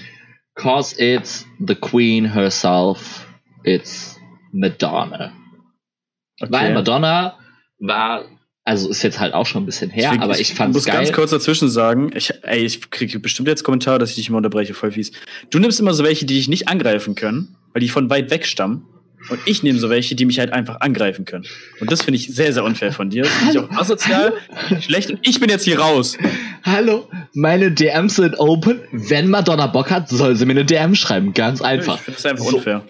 [0.55, 3.27] Cause it's the Queen herself.
[3.64, 4.19] It's
[4.53, 5.33] Madonna.
[6.40, 6.53] Okay.
[6.53, 7.38] Weil Madonna
[7.79, 8.25] war
[8.67, 10.97] Also ist jetzt halt auch schon ein bisschen her, Deswegen, aber ich fand's muss geil.
[10.97, 14.38] ganz kurz dazwischen sagen, ich, ey, ich kriege bestimmt jetzt Kommentare, dass ich dich immer
[14.38, 15.12] unterbreche, voll fies.
[15.51, 18.47] Du nimmst immer so welche, die dich nicht angreifen können, weil die von weit weg
[18.47, 18.87] stammen.
[19.30, 21.46] Und ich nehme so welche, die mich halt einfach angreifen können.
[21.80, 23.22] Und das finde ich sehr, sehr unfair von dir.
[23.24, 24.34] Das finde ich auch asozial,
[24.80, 25.10] schlecht.
[25.10, 26.16] Und ich bin jetzt hier raus.
[26.62, 28.80] Hallo, meine DMs sind open.
[28.92, 31.32] Wenn Madonna Bock hat, soll sie mir eine DM schreiben.
[31.32, 31.96] Ganz einfach.
[31.96, 32.56] Ich finde es einfach So.
[32.58, 32.84] unfair.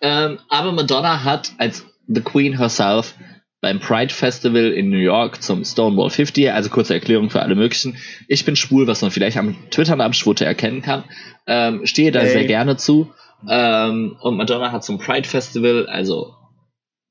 [0.00, 3.14] Ähm, aber Madonna hat als The Queen herself
[3.60, 7.96] beim Pride Festival in New York zum Stonewall 50, also kurze Erklärung für alle möglichen.
[8.28, 11.04] Ich bin schwul, was man vielleicht am Twitter-Namen Schwute erkennen kann.
[11.46, 12.30] Ähm, stehe da Ey.
[12.32, 13.10] sehr gerne zu.
[13.48, 16.34] Ähm, und Madonna hat zum Pride Festival, also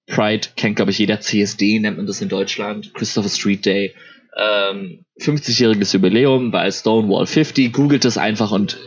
[0.08, 3.96] Pride kennt, glaube ich, jeder CSD, nennt man das in Deutschland, Christopher Street Day.
[4.36, 7.72] Ähm, 50-jähriges Jubiläum bei Stonewall 50.
[7.72, 8.78] Googelt es einfach und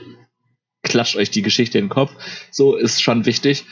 [0.83, 2.13] klatscht euch die Geschichte in den Kopf.
[2.51, 3.65] So ist schon wichtig.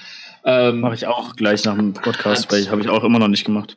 [0.44, 3.44] Ähm, Mache ich auch gleich nach dem Podcast, weil habe ich auch immer noch nicht
[3.44, 3.76] gemacht.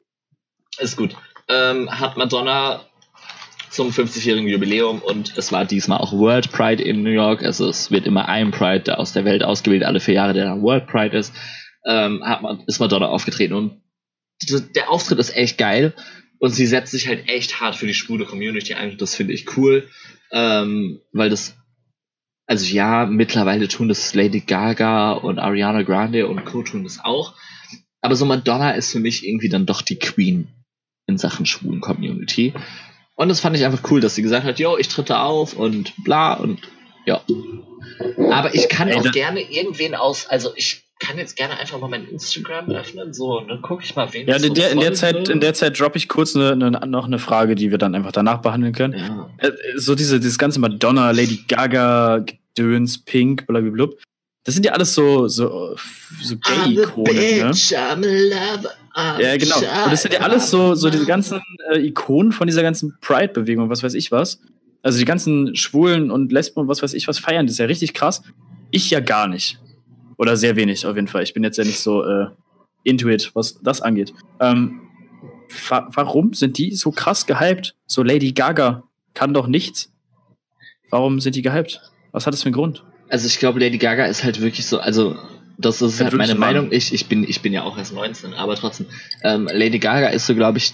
[0.80, 1.16] Ist gut.
[1.48, 2.82] Ähm, hat Madonna
[3.70, 7.44] zum 50-jährigen Jubiläum und es war diesmal auch World Pride in New York.
[7.44, 10.62] Also es wird immer ein Pride aus der Welt ausgewählt, alle vier Jahre, der dann
[10.62, 11.34] World Pride ist.
[11.86, 13.82] Ähm, hat man, ist Madonna aufgetreten und
[14.76, 15.94] der Auftritt ist echt geil
[16.40, 19.58] und sie setzt sich halt echt hart für die schwule Community ein das finde ich
[19.58, 19.88] cool,
[20.32, 21.56] ähm, weil das
[22.48, 26.64] also ja, mittlerweile tun das Lady Gaga und Ariana Grande und Co.
[26.64, 27.36] tun das auch.
[28.02, 30.48] Aber so Madonna ist für mich irgendwie dann doch die Queen
[31.08, 32.54] in Sachen schwulen Community.
[33.18, 35.92] Und das fand ich einfach cool, dass sie gesagt hat, yo, ich tritte auf und
[36.04, 36.60] bla und
[37.06, 37.22] ja.
[38.32, 42.08] Aber ich kann auch gerne irgendwen aus, also ich kann jetzt gerne einfach mal mein
[42.08, 44.94] Instagram öffnen, so, und dann gucke ich mal, wen Ja, ich in der, in der.
[44.94, 47.96] Zeit, in der Zeit droppe ich kurz eine, eine, noch eine Frage, die wir dann
[47.96, 48.94] einfach danach behandeln können.
[48.94, 49.30] ja.
[49.38, 52.24] Äh, so diese, dieses ganze Madonna, Lady Gaga,
[52.56, 53.88] Gedöns, Pink, blablabla.
[54.48, 55.76] Das sind ja alles so, so,
[56.22, 57.14] so Gay-Ikonen,
[57.48, 57.54] ne?
[59.20, 59.58] Ja, genau.
[59.58, 63.70] Und das sind ja alles so, so diese ganzen äh, Ikonen von dieser ganzen Pride-Bewegung
[63.70, 64.40] was weiß ich was.
[64.84, 67.66] Also die ganzen Schwulen und Lesben und was weiß ich was feiern, das ist ja
[67.66, 68.24] richtig krass.
[68.72, 69.60] Ich ja gar nicht.
[70.18, 71.24] Oder sehr wenig auf jeden Fall.
[71.24, 72.28] Ich bin jetzt ja nicht so äh,
[72.86, 74.14] into it, was das angeht.
[74.40, 74.80] Ähm,
[75.68, 77.76] wa warum sind die so krass gehypt?
[77.86, 78.84] So Lady Gaga
[79.14, 79.92] kann doch nichts.
[80.90, 81.82] Warum sind die gehypt?
[82.14, 82.86] Was hat das für einen Grund?
[83.10, 85.16] Also ich glaube, Lady Gaga ist halt wirklich so, also
[85.58, 86.36] das ist halt meine.
[86.36, 86.72] Meinung.
[86.72, 88.88] Ich, ich, bin, ich bin ja auch erst 19, aber trotzdem.
[89.24, 90.74] Ähm, Lady Gaga ist so, glaube ich,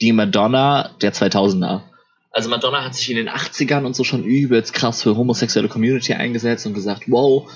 [0.00, 1.82] die Madonna der 2000er.
[2.30, 6.14] Also Madonna hat sich in den 80ern und so schon übelst krass für homosexuelle Community
[6.14, 7.48] eingesetzt und gesagt, wow,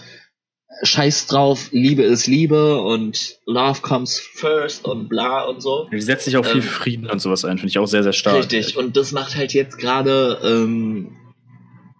[0.82, 5.88] scheiß drauf, Liebe ist Liebe und Love comes first und bla und so.
[5.90, 8.02] Die setzt sich auch viel Ähm, für Frieden und sowas ein, finde ich auch sehr,
[8.02, 8.36] sehr stark.
[8.36, 11.16] Richtig, und das macht halt jetzt gerade ähm,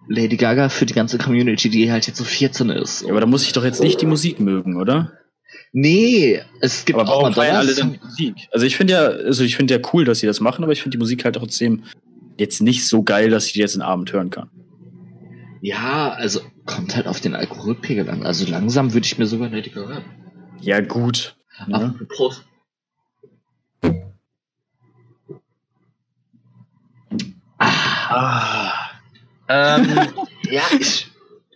[0.09, 3.03] Lady Gaga für die ganze Community, die halt jetzt so 14 ist.
[3.03, 5.13] Ja, aber da muss ich doch jetzt nicht die Musik mögen, oder?
[5.71, 8.35] Nee, es gibt Aber auch warum feiern alle die Musik?
[8.51, 10.81] Also ich finde ja, also ich finde ja cool, dass sie das machen, aber ich
[10.81, 11.83] finde die Musik halt trotzdem
[12.37, 14.49] jetzt nicht so geil, dass ich die jetzt in Abend hören kann.
[15.61, 18.23] Ja, also kommt halt auf den Alkoholpegel an.
[18.23, 20.01] Also langsam würde ich mir sogar Lady Gaga.
[20.59, 21.35] Ja, gut.
[21.67, 21.93] Ne?
[21.95, 22.45] Ach, Prost.
[27.59, 28.88] Ah,
[29.49, 29.89] Ähm,
[30.51, 31.07] ja, ich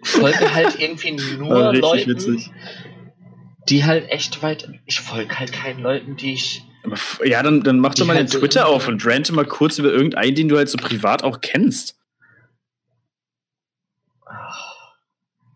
[0.04, 2.52] folge halt irgendwie nur richtig Leuten, witzig.
[3.70, 4.70] die halt echt weit.
[4.86, 6.64] Ich folge halt keinen Leuten, die ich.
[7.24, 9.78] Ja, dann, dann mach doch mal den halt so- Twitter auf und rante mal kurz
[9.78, 11.98] über irgendeinen, den du halt so privat auch kennst.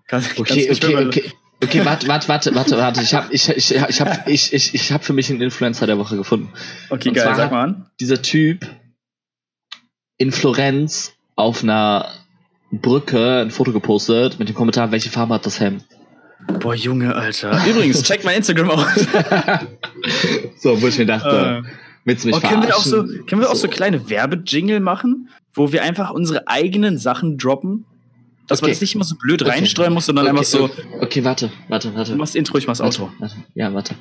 [0.08, 1.32] Kannst, kannst Okay, okay, mehr- okay.
[1.64, 3.02] Okay, warte, warte, warte, warte, warte.
[3.02, 5.98] Ich habe ich, ich, ich hab, ich, ich, ich hab für mich einen Influencer der
[5.98, 6.54] Woche gefunden.
[6.92, 7.90] Okay, Und geil, zwar sag mal an.
[8.00, 8.68] Dieser Typ
[10.18, 12.14] in Florenz auf einer
[12.72, 15.86] Brücke ein Foto gepostet mit dem Kommentar, welche Farbe hat das Hemd?
[16.60, 17.60] Boah, Junge, Alter.
[17.68, 18.86] Übrigens, check mein Instagram aus.
[20.60, 21.70] so, wo ich mir dachte, Äh,
[22.06, 25.30] willst du mich oh, können wir auch so, können wir auch so kleine Werbejingle machen,
[25.54, 27.86] wo wir einfach unsere eigenen Sachen droppen?
[28.48, 28.76] Dass man Okay.
[28.76, 29.52] das nicht immer so blöd Okay.
[29.52, 32.12] reinstreuen muss, sondern okay, einfach so, Okay, okay, warte, warte, warte.
[32.12, 33.14] du machst Intro, ich mach's warte, Outro.
[33.20, 33.36] warte.
[33.56, 33.96] Ja, warte.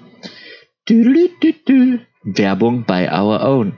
[2.26, 3.72] Werbung bei Our Own.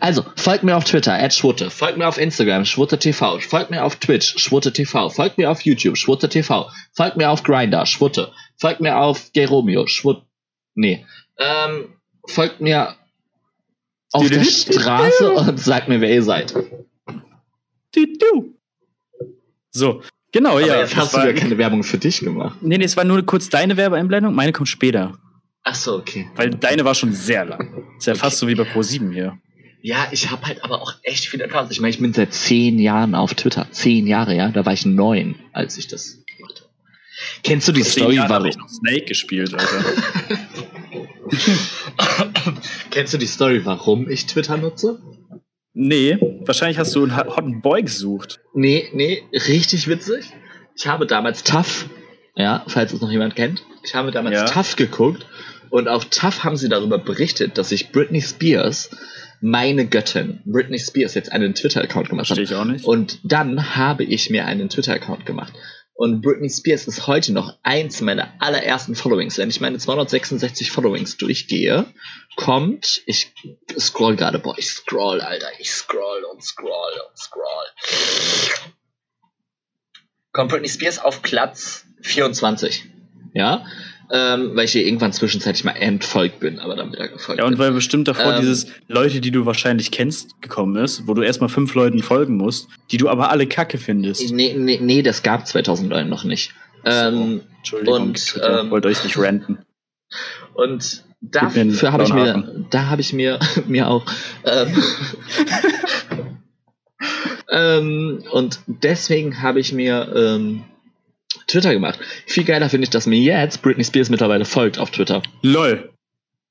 [0.00, 1.70] Also, folgt mir auf Twitter, at Schwutte.
[1.70, 3.38] Folgt mir auf Instagram, Schwutte TV.
[3.40, 5.08] Folgt mir auf Twitch, Schwutte TV.
[5.08, 6.70] Folgt mir auf YouTube, Schwutte TV.
[6.92, 8.32] Folgt mir auf Grindr, Schwutte.
[8.56, 10.22] Folgt mir auf Geromeo, Schwutt.
[10.74, 11.04] Nee.
[11.38, 11.94] Ähm,
[12.26, 12.96] folgt mir
[14.12, 14.44] auf der.
[14.44, 16.54] Straße und sagt mir, wer ihr seid.
[17.94, 18.54] Du, du.
[19.70, 20.78] So, genau, Aber ja.
[20.78, 22.58] jetzt hast du ja keine Werbung für dich gemacht.
[22.60, 25.18] Nee, nee, es war nur kurz deine Werbeeinblendung, meine kommt später.
[25.64, 26.28] Ach so, okay.
[26.34, 27.84] Weil deine war schon sehr lang.
[27.98, 28.20] Ist ja Okay.
[28.20, 29.38] fast so wie bei Pro7 hier.
[29.80, 31.70] Ja, ich habe halt aber auch echt viele Accounts.
[31.72, 33.66] Ich meine, ich bin seit zehn Jahren auf Twitter.
[33.72, 34.48] Zehn Jahre, ja.
[34.50, 36.70] Da war ich neun, als ich das gemacht habe.
[37.42, 38.46] Kennst du die Vor Story, Jahren warum?
[38.46, 39.84] ich noch Snake gespielt, Alter.
[42.90, 45.00] Kennst du die Story, warum ich Twitter nutze?
[45.74, 48.40] Nee, wahrscheinlich hast du einen Hotten Boy gesucht.
[48.54, 50.26] Nee, nee, richtig witzig.
[50.76, 51.86] Ich habe damals Tough,
[52.36, 54.44] ja, falls es noch jemand kennt, ich habe damals Ja.
[54.46, 55.26] Tough geguckt
[55.72, 58.90] und auf Tough haben sie darüber berichtet, dass sich Britney Spears,
[59.40, 62.36] meine Göttin, Britney Spears jetzt einen Twitter-Account gemacht hat.
[62.36, 62.84] Verstehe ich auch nicht.
[62.84, 65.54] Und dann habe ich mir einen Twitter-Account gemacht.
[65.94, 69.38] Und Britney Spears ist heute noch eins meiner allerersten Followings.
[69.38, 71.86] Wenn ich meine 266 Followings durchgehe,
[72.36, 73.32] kommt, ich
[73.78, 77.64] scroll gerade, boah, ich scroll, Alter, ich scroll und scroll und scroll.
[80.32, 82.84] Kommt Britney Spears auf Platz 24.
[83.32, 83.64] Ja,
[84.14, 87.58] ähm, weil ich ihr irgendwann zwischenzeitlich mal entfolgt bin, aber dann wieder gefolgt Ja, und
[87.58, 88.40] weil bestimmt davor Ähm.
[88.40, 92.68] dieses Leute, die du wahrscheinlich kennst, gekommen ist, wo du erstmal fünf Leuten folgen musst,
[92.90, 94.30] die du aber alle kacke findest.
[94.30, 96.52] Nee, nee, nee, das gab 2009 noch nicht.
[96.84, 99.58] Ähm, Entschuldigung, und, ähm, wollte euch nicht ranten.
[100.54, 104.04] Und dafür habe ich mir, da habe ich mir, mir auch,
[104.44, 104.82] ähm,
[107.50, 110.64] ähm, und deswegen habe ich mir ähm,
[111.52, 111.98] Twitter gemacht.
[112.26, 115.22] Viel geiler finde ich, dass mir jetzt Britney Spears mittlerweile folgt auf Twitter.
[115.42, 115.92] LOL.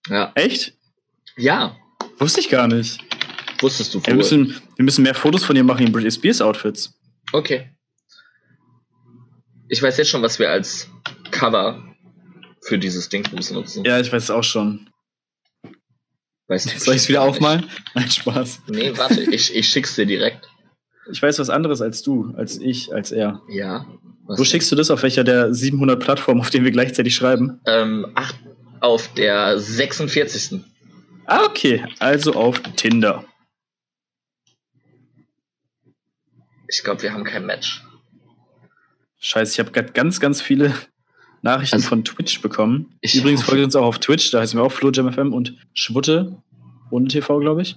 [0.07, 0.73] Ja, Echt?
[1.37, 1.75] ja,
[2.17, 2.99] Wusste ich gar nicht.
[3.61, 4.15] wusstest du Wir wohl.
[4.17, 6.93] müssen, wir müssen mehr Fotos von ihr machen in Britney Spears Outfits.
[7.33, 7.69] Okay.
[9.69, 10.87] Ich weiß jetzt schon, was wir als
[11.31, 11.83] Cover
[12.63, 13.83] für dieses Ding benutzen.
[13.85, 14.89] Ja, ich weiß es auch schon.
[16.47, 17.65] Weißt du Soll ich es wieder aufmalen?
[17.95, 18.61] Nein, Spaß.
[18.67, 20.47] Nee, warte, ich, ich schick's dir direkt.
[21.11, 23.41] Ich weiß was anderes als du, als ich, als er.
[23.49, 23.87] Ja.
[24.31, 24.89] Was Wo schickst du das?
[24.89, 27.59] Auf welcher der 700 Plattformen, auf denen wir gleichzeitig schreiben?
[27.65, 28.33] Ähm, ach,
[28.79, 30.61] auf der 46.
[31.25, 31.83] Ah, okay.
[31.99, 33.25] Also auf Tinder.
[36.69, 37.83] Ich glaube, wir haben kein Match.
[39.19, 40.73] Scheiße, ich habe gerade ganz, ganz viele
[41.41, 42.97] Nachrichten Also, von Twitch bekommen.
[43.13, 46.41] Übrigens folgt uns auch auf Twitch, da heißen wir auch FloJamFM und Schwutte
[46.89, 47.75] ohne TV, glaube ich.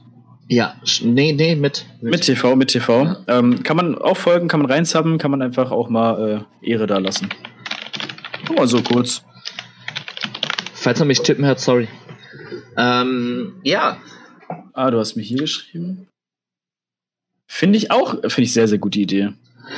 [0.49, 1.87] Ja, nee, nee, mit.
[2.01, 3.17] Mit TV, mit TV.
[3.29, 6.87] Ähm, kann man auch folgen, kann man reinsubben, kann man einfach auch mal äh, Ehre
[6.87, 7.31] da lassen.
[8.49, 9.25] Nur mal so kurz.
[10.75, 11.89] Falls er mich tippen hört, sorry.
[12.77, 13.99] Ähm, ja.
[14.75, 16.09] Ah, du hast mir hier geschrieben.
[17.47, 19.31] Finde ich auch, finde ich sehr, sehr gute Idee.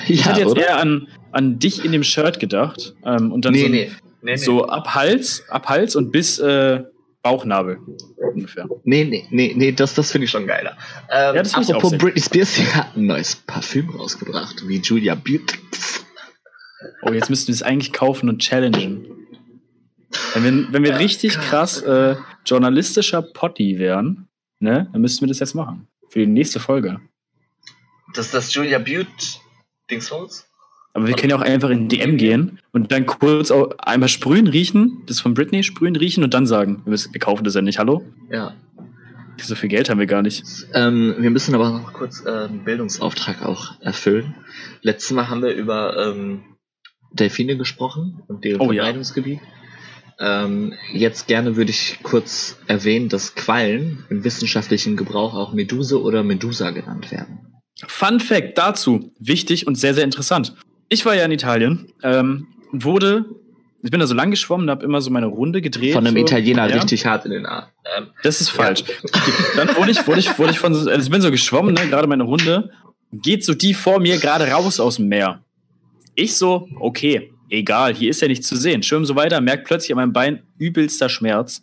[0.08, 0.62] Ich ja, hatte jetzt oder?
[0.62, 2.94] eher an, an dich in dem Shirt gedacht.
[3.04, 3.90] Ähm, und dann nee, so, nee,
[4.22, 6.82] nee, so ab Hals, ab Hals und bis äh,
[7.30, 7.78] Bauchnabel
[8.34, 8.68] ungefähr.
[8.84, 10.76] nee, nee, nee, nee, das, das finde ich schon geiler.
[11.10, 14.68] Ähm, Ja, das ich auch apropos sehr Britney Spears, sie hat ein neues Parfüm rausgebracht,
[14.68, 15.56] wie Julia Butte.
[17.02, 19.06] Oh, jetzt müssten wir es eigentlich kaufen und challengen.
[20.34, 21.82] Wenn wir, wenn wir Ja, richtig krass.
[21.82, 24.28] krass äh, journalistischer Potti wären,
[24.60, 25.88] ne, dann müssten wir das jetzt machen.
[26.08, 27.00] Für die nächste Folge.
[28.14, 29.06] Das ist das Julia Butte
[29.90, 30.45] Dingsbums?
[30.96, 34.46] Aber wir können ja auch einfach in DM gehen und dann kurz auch einmal sprühen,
[34.46, 38.02] riechen, das von Britney sprühen, riechen und dann sagen, wir, kaufen das ja nicht, hallo?
[38.30, 38.54] Ja.
[39.36, 40.42] So viel Geld haben wir gar nicht.
[40.72, 44.36] Ähm, wir müssen aber noch kurz äh, einen Bildungsauftrag auch erfüllen.
[44.80, 46.44] Letztes Mal haben wir über ähm,
[47.12, 48.84] Delfine gesprochen und deren Oh ja.
[48.84, 49.40] Verbreitungsgebiet.
[50.18, 56.22] Ähm, jetzt gerne würde ich kurz erwähnen, dass Quallen im wissenschaftlichen Gebrauch auch Meduse oder
[56.22, 57.60] Medusa genannt werden.
[57.86, 60.54] Fun Fact dazu, wichtig und sehr, sehr interessant.
[60.88, 63.24] Ich war ja in Italien, ähm, wurde,
[63.82, 65.94] ich bin da so lang geschwommen, habe immer so meine Runde gedreht.
[65.94, 66.76] Von einem so, Italiener ja.
[66.76, 67.66] richtig hart in den Arm.
[67.96, 68.64] Ähm, Das ist Ja.
[68.64, 68.84] falsch.
[69.56, 71.86] Dann wurde ich, wurde ich, wurde ich von, so- also ich bin so geschwommen, ne,
[71.88, 72.70] gerade meine Runde,
[73.12, 75.42] geht so die vor mir gerade raus aus dem Meer.
[76.14, 78.82] Ich so, okay, egal, hier ist ja nichts zu sehen.
[78.82, 81.62] Schwimm so weiter, merkt plötzlich an meinem Bein übelster Schmerz.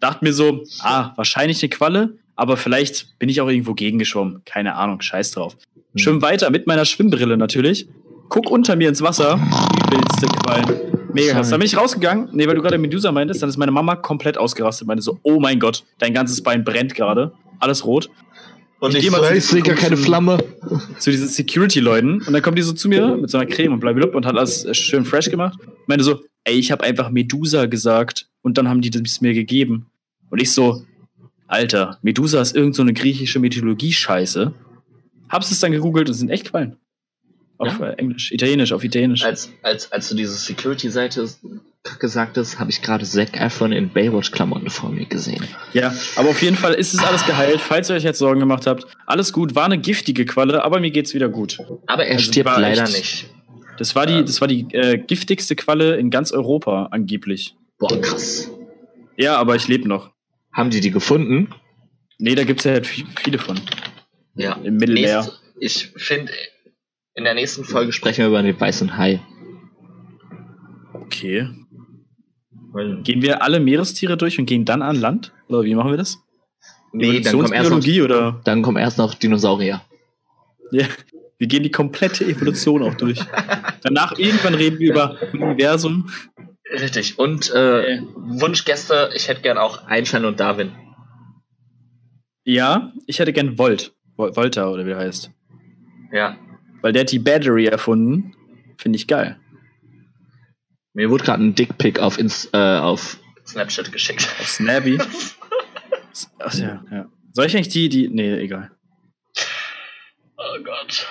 [0.00, 4.42] Dachte mir so, ah, wahrscheinlich eine Qualle, aber vielleicht bin ich auch irgendwo gegengeschwommen.
[4.44, 5.56] Keine Ahnung, scheiß drauf.
[5.96, 7.88] Schwimm weiter mit meiner Schwimmbrille natürlich.
[8.28, 9.40] Guck unter mir ins Wasser.
[9.86, 10.96] Übelste Quallen.
[11.12, 11.50] Mega krass.
[11.50, 12.28] Dann bin ich rausgegangen.
[12.32, 14.86] Nee, weil du gerade Medusa meintest, dann ist meine Mama komplett ausgerastet.
[14.86, 17.32] Meinte so, oh mein Gott, dein ganzes Bein brennt gerade.
[17.58, 18.10] Alles rot.
[18.80, 20.38] und Ich ich, geh mal zu diesen keine Flamme.
[20.98, 22.22] Zu diesen Security-Leuten.
[22.26, 24.36] Und dann kommen die so zu mir mit so einer Creme und blablabla und hat
[24.36, 25.58] alles schön fresh gemacht.
[25.86, 28.26] Meinte so, ey, ich habe einfach Medusa gesagt.
[28.42, 29.86] Und dann haben die das mir gegeben.
[30.28, 30.82] Und ich so,
[31.46, 34.52] Alter, Medusa ist irgend so eine griechische Mythologie-Scheiße.
[35.28, 36.76] Hab's es dann gegoogelt und es sind echt Quallen.
[37.58, 37.90] Auf Ja?
[37.90, 39.24] äh, Englisch, Italienisch, auf Italienisch.
[39.24, 41.26] Als, als, als du diese Security-Seite
[41.98, 45.44] gesagt hast, habe ich gerade Zac Efron in Baywatch-Klamotten vor mir gesehen.
[45.72, 47.60] Ja, aber auf jeden Fall ist es alles geheilt.
[47.60, 49.54] Falls ihr euch jetzt Sorgen gemacht habt, alles gut.
[49.54, 51.58] War eine giftige Qualle, aber mir geht's wieder gut.
[51.86, 53.30] Aber er Also stirbt war leider echt- nicht.
[53.78, 57.54] Das war die, das war die äh, giftigste Qualle in ganz Europa, angeblich.
[57.78, 58.50] Boah, krass.
[59.18, 60.10] Ja, aber ich lebe noch.
[60.52, 61.50] Haben die die gefunden?
[62.18, 63.60] Nee, da gibt's ja halt vi- viele von.
[64.36, 64.52] Ja.
[64.62, 65.20] Im Mittelmeer.
[65.22, 66.32] Nächste- ich finde,
[67.14, 69.20] in der nächsten Folge sprechen wir über den weißen Hai.
[70.92, 71.48] Okay.
[73.04, 75.32] Gehen wir alle Meerestiere durch und gehen dann an Land?
[75.48, 76.18] Oder wie machen wir das?
[76.92, 78.40] Nee, dann kommen, erst noch, oder?
[78.44, 79.82] dann kommen erst noch Dinosaurier.
[80.72, 80.86] Ja,
[81.38, 83.18] wir gehen die komplette Evolution auch durch.
[83.82, 86.10] Danach irgendwann reden wir über Universum.
[86.70, 87.18] Richtig.
[87.18, 90.72] Und äh, Wunschgäste, ich hätte gern auch Einstein und Darwin.
[92.44, 93.94] Ja, ich hätte gern Volt.
[94.16, 95.30] Vol- Volta oder wie der heißt.
[96.12, 96.36] Ja.
[96.82, 98.34] Weil der hat die Battery erfunden.
[98.78, 99.38] Finde ich geil.
[100.94, 104.28] Mir wurde gerade ein Dickpick auf, Inst äh, auf Snapchat geschickt.
[104.40, 104.98] Auf Snappy.
[106.38, 107.10] Ach ja, ja.
[107.32, 108.08] Soll ich eigentlich die, die.
[108.08, 108.70] Nee, egal.
[110.38, 111.06] Oh Gott.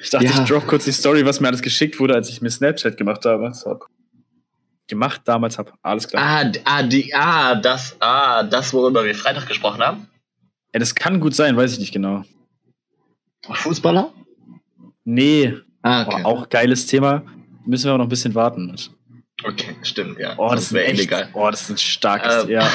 [0.00, 0.30] Ich dachte, Ja.
[0.30, 3.24] ich drop kurz die Story, was mir alles geschickt wurde, als ich mir Snapchat gemacht
[3.24, 3.52] habe.
[3.54, 3.80] So.
[4.86, 5.72] Gemacht damals habe.
[5.82, 6.22] Alles klar.
[6.44, 10.08] Ah, ah, die, ah, das, ah, das, worüber wir Freitag gesprochen haben.
[10.74, 12.24] Ja, das kann gut sein, weiß ich nicht genau.
[13.52, 14.12] Fußballer?
[15.04, 16.24] Nee, Ah, okay.
[16.24, 17.22] auch geiles Thema.
[17.66, 18.74] Müssen wir aber noch ein bisschen warten.
[19.44, 20.34] Okay, stimmt, ja.
[20.38, 21.28] Oh, das, ist wäre illegal.
[21.34, 22.44] Oh, das ist ein starkes.
[22.44, 22.50] Ähm.
[22.50, 22.68] Ja.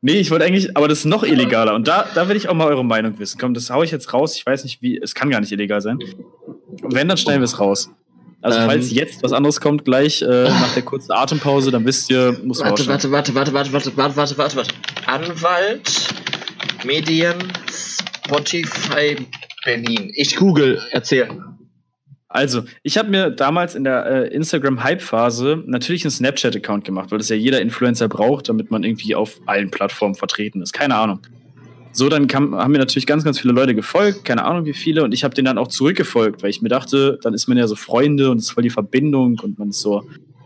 [0.00, 1.74] nee, ich wollte eigentlich, aber das ist noch illegaler.
[1.74, 3.38] Und da, da will ich auch mal eure Meinung wissen.
[3.40, 4.34] Komm, das hau ich jetzt raus.
[4.36, 4.98] Ich weiß nicht, wie.
[5.00, 5.98] Es kann gar nicht illegal sein.
[6.82, 7.90] Und wenn, dann schneiden wir es raus.
[8.42, 8.66] Also, Ähm.
[8.66, 12.58] falls jetzt was anderes kommt, gleich äh, nach der kurzen Atempause, dann wisst ihr, muss
[12.60, 13.12] man Warte, rausschneiden.
[13.12, 14.74] warte, warte, warte, warte, warte, warte, warte, warte.
[15.06, 16.13] Anwalt,
[16.84, 17.34] Medien,
[17.70, 19.16] Spotify,
[19.64, 20.10] Berlin.
[20.14, 21.28] Ich google, erzähl.
[22.28, 27.28] Also, ich habe mir damals in der äh, Instagram-Hype-Phase natürlich einen Snapchat-Account gemacht, weil das
[27.28, 30.72] ja jeder Influencer braucht, damit man irgendwie auf allen Plattformen vertreten ist.
[30.72, 31.20] Keine Ahnung.
[31.92, 35.04] So, dann kam, haben mir natürlich ganz, ganz viele Leute gefolgt, keine Ahnung wie viele,
[35.04, 37.68] und ich habe denen dann auch zurückgefolgt, weil ich mir dachte, dann ist man ja
[37.68, 40.02] so Freunde und es ist voll die Verbindung und man ist so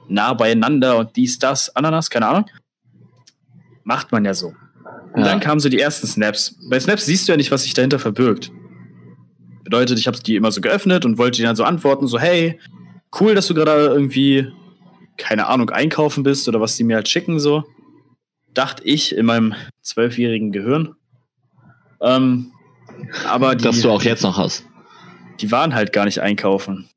[0.08, 2.44] nah beieinander und dies, das, Ananas, keine Ahnung.
[3.82, 4.52] Macht man ja so.
[5.12, 5.26] Und Ja.
[5.28, 6.56] dann kamen so die ersten Snaps.
[6.70, 8.50] Bei Snaps siehst du ja nicht, was sich dahinter verbirgt.
[9.64, 12.58] Bedeutet, ich habe die immer so geöffnet und wollte die dann so antworten, so hey,
[13.20, 14.48] cool, dass du gerade irgendwie,
[15.16, 17.64] keine Ahnung, einkaufen bist oder was die mir halt schicken, so.
[18.54, 20.94] Dachte ich in meinem zwölfjährigen Gehirn.
[22.00, 22.52] Ähm,
[23.28, 24.64] aber die, Dass du auch jetzt noch hast.
[25.40, 26.88] die waren halt gar nicht einkaufen.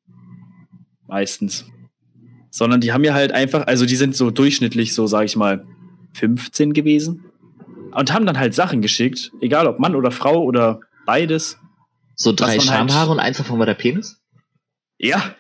[1.08, 1.66] Meistens.
[2.50, 5.66] Sondern die haben mir halt einfach, also die sind so durchschnittlich, so sag ich mal,
[6.14, 7.26] 15 gewesen.
[7.94, 11.58] Und haben dann halt Sachen geschickt, egal ob Mann oder Frau oder beides.
[12.16, 14.22] So drei halt- Schamhaare und eins davon war der Penis?
[14.98, 15.36] Ja.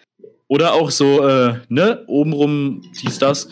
[0.47, 3.47] Oder auch so, äh, ne, obenrum, dies, das.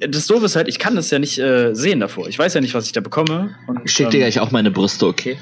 [0.00, 2.26] Das Doofe ist halt, ich kann das ja nicht äh, sehen davor.
[2.26, 3.54] Ich weiß ja nicht, was ich da bekomme.
[3.68, 5.38] Und, Ich schick dir ähm, gleich auch meine Brüste, okay?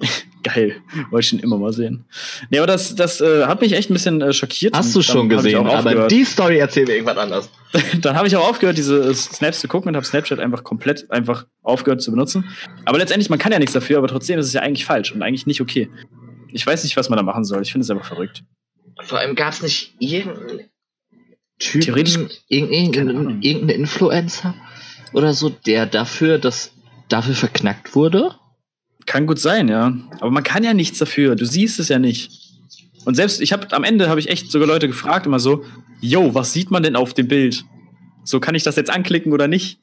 [0.42, 0.76] Geil.
[1.10, 2.06] Wollte ich schon immer mal sehen.
[2.48, 4.74] Nee, aber das, das äh, hat mich echt ein bisschen äh, schockiert.
[4.74, 6.10] Hast du schon gesehen, auch aber aufgehört.
[6.10, 7.50] die Story erzählen wir irgendwann anders.
[8.00, 11.10] dann habe ich auch aufgehört, diese äh, Snaps zu gucken und habe Snapchat einfach komplett
[11.10, 12.44] einfach aufgehört zu benutzen.
[12.86, 15.22] Aber letztendlich, man kann ja nichts dafür, aber trotzdem ist es ja eigentlich falsch und
[15.22, 15.90] eigentlich nicht okay.
[16.52, 17.60] Ich weiß nicht, was man da machen soll.
[17.62, 18.42] Ich finde es einfach verrückt.
[19.02, 20.70] Vor allem gab es nicht irgendeinen
[21.58, 24.54] Typen, Theoretisch- irgendeinen, irgendeinen, Influencer
[25.12, 26.72] oder so, der dafür, das
[27.08, 28.34] dafür verknackt wurde?
[29.10, 29.92] Kann gut sein, ja.
[30.20, 31.34] Aber man kann ja nichts dafür.
[31.34, 32.30] Du siehst es ja nicht.
[33.04, 35.64] Und selbst, ich habe am Ende habe ich echt sogar Leute gefragt, immer so,
[36.00, 37.64] yo, was sieht man denn auf dem Bild?
[38.22, 39.80] So, kann ich das jetzt anklicken oder nicht?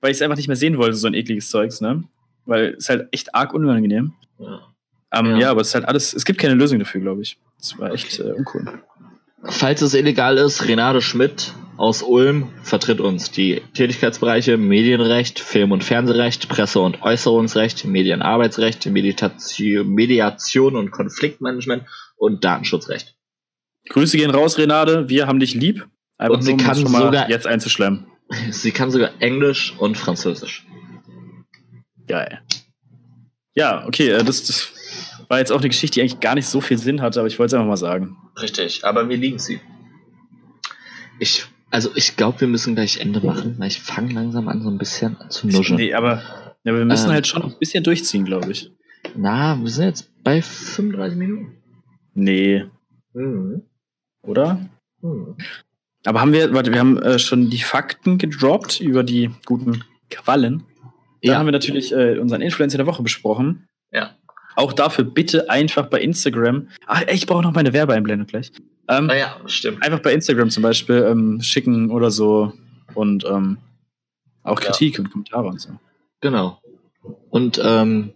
[0.00, 2.04] Weil ich es einfach nicht mehr sehen wollte, so ein ekliges Zeugs, ne?
[2.46, 4.14] Weil es ist halt echt arg unangenehm.
[4.38, 4.62] Ja.
[5.12, 5.36] Ähm, Ja.
[5.36, 5.50] ja.
[5.50, 7.36] aber es ist halt alles, es gibt keine Lösung dafür, glaube ich.
[7.58, 8.64] Das war echt äh, uncool.
[9.42, 15.84] Falls es illegal ist, Renate Schmidt aus Ulm vertritt uns die Tätigkeitsbereiche Medienrecht, Film- und
[15.84, 21.84] Fernsehrecht, Presse- und Äußerungsrecht, Medienarbeitsrecht, Meditation, Mediation und Konfliktmanagement
[22.16, 23.14] und Datenschutzrecht.
[23.88, 25.08] Grüße gehen raus, Renate.
[25.08, 25.86] Wir haben dich lieb.
[26.18, 28.06] Einfach Und sie nur, um kann mal sogar- jetzt einzuschlemmen.
[28.50, 30.66] Sie kann sogar Englisch und Französisch.
[32.08, 32.40] Geil.
[33.54, 34.72] Ja, okay, äh, das, das
[35.28, 37.38] war jetzt auch eine Geschichte, die eigentlich gar nicht so viel Sinn hatte, aber ich
[37.38, 38.16] wollte es einfach mal sagen.
[38.40, 39.60] Richtig, aber wir lieben sie.
[41.20, 44.70] Ich, also ich glaube, wir müssen gleich Ende machen, weil ich fange langsam an, so
[44.70, 45.76] ein bisschen zu nuscheln.
[45.78, 46.22] Nee, aber
[46.64, 47.12] ja, wir müssen Ähm.
[47.12, 48.70] halt schon ein bisschen durchziehen, glaube ich.
[49.16, 51.56] Na, wir sind jetzt bei 35 Minuten.
[52.14, 52.64] Nee,
[53.14, 53.62] Mhm.
[54.22, 54.60] oder?
[55.00, 55.36] Mhm.
[56.04, 60.62] Aber haben wir, warte, wir haben äh, schon die Fakten gedroppt über die guten Quallen.
[61.22, 61.38] Da Ja.
[61.38, 63.66] haben wir natürlich äh, unseren Influencer der Woche besprochen.
[63.92, 64.14] Ja.
[64.54, 66.68] Auch dafür bitte einfach bei Instagram.
[66.86, 68.52] Ach, ich brauche noch meine Werbeeinblendung gleich.
[68.88, 69.82] Ähm, Naja, stimmt.
[69.82, 72.52] einfach bei Instagram zum Beispiel ähm, schicken oder so
[72.94, 73.58] und ähm,
[74.42, 74.66] auch Ja.
[74.70, 75.70] Kritik und Kommentare und so.
[76.20, 76.60] Genau.
[77.30, 78.12] Und ähm,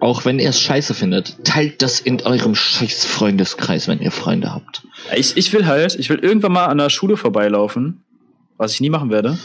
[0.00, 4.52] auch wenn ihr es scheiße findet, teilt das in eurem scheiß Freundeskreis, wenn ihr Freunde
[4.52, 4.86] habt.
[5.14, 8.04] Ich, ich will halt, ich will irgendwann mal an der Schule vorbeilaufen,
[8.56, 9.38] was ich nie machen werde.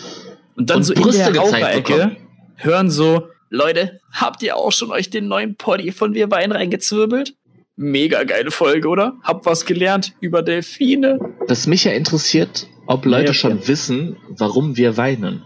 [0.56, 2.18] Und dann Und so in Brüste der gezeigt Raucherecke
[2.58, 7.36] hören so, Leute, habt ihr auch schon euch den neuen Poddy von Wir Wein reingezwirbelt?
[7.82, 9.18] Mega geile Folge, oder?
[9.24, 11.18] Hab was gelernt über Delfine.
[11.48, 13.34] Was mich ja interessiert, ob Leute okay.
[13.34, 15.46] schon wissen, warum wir weinen.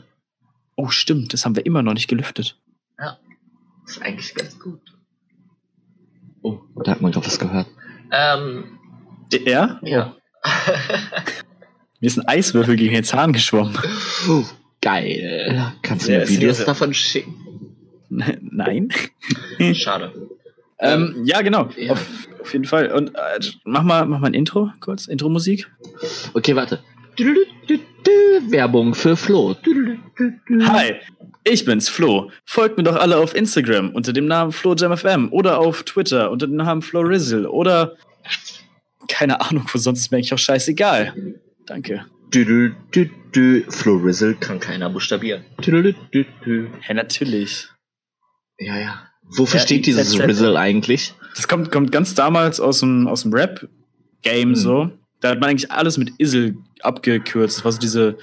[0.76, 2.58] Oh, stimmt, das haben wir immer noch nicht gelüftet.
[2.98, 3.18] Das
[3.86, 4.82] ist eigentlich ganz gut.
[6.42, 7.68] Oh, da hat man gerade was gehört.
[8.12, 8.80] Ähm,
[9.46, 9.80] Ja?
[9.84, 10.16] ja.
[12.02, 13.78] Mir ist ein Eiswürfel gegen den Zahn geschwommen.
[14.82, 15.74] Geil.
[15.82, 17.78] Kannst du Ja, mir Videos davon schicken?
[18.10, 18.90] Nein.
[19.74, 20.12] Schade.
[20.80, 21.70] Ähm, ja, genau.
[21.78, 21.94] Ja.
[21.94, 22.08] Auf,
[22.42, 22.92] auf jeden Fall.
[22.92, 25.08] Und äh, mach mal, mach mal ein Intro, kurz.
[25.08, 25.70] Intro-Musik.
[26.34, 26.80] Okay, warte.
[28.50, 29.56] Werbung für Flo.
[30.62, 30.96] Hi,
[31.44, 32.32] ich bin's, Flo.
[32.46, 36.58] Folgt mir doch alle auf Instagram unter dem Namen FloJamFM oder auf Twitter unter dem
[36.58, 37.96] Namen FloRizzle oder
[39.08, 41.14] keine Ahnung, wo sonst ist mir eigentlich auch scheißegal.
[41.66, 42.06] Danke.
[43.70, 45.46] Flo Rizzle kann keiner buchstabieren.
[46.88, 47.68] Ja, natürlich.
[48.58, 49.08] Ja, ja.
[49.30, 50.28] Wofür Ja, steht dieses IZZ.
[50.28, 51.14] Rizzle eigentlich?
[51.36, 54.56] Das kommt, kommt ganz damals aus dem, aus dem Rap-Game Hm.
[54.56, 54.90] so.
[55.22, 57.58] Da hat man eigentlich alles mit Isel abgekürzt.
[57.58, 58.18] Das war so diese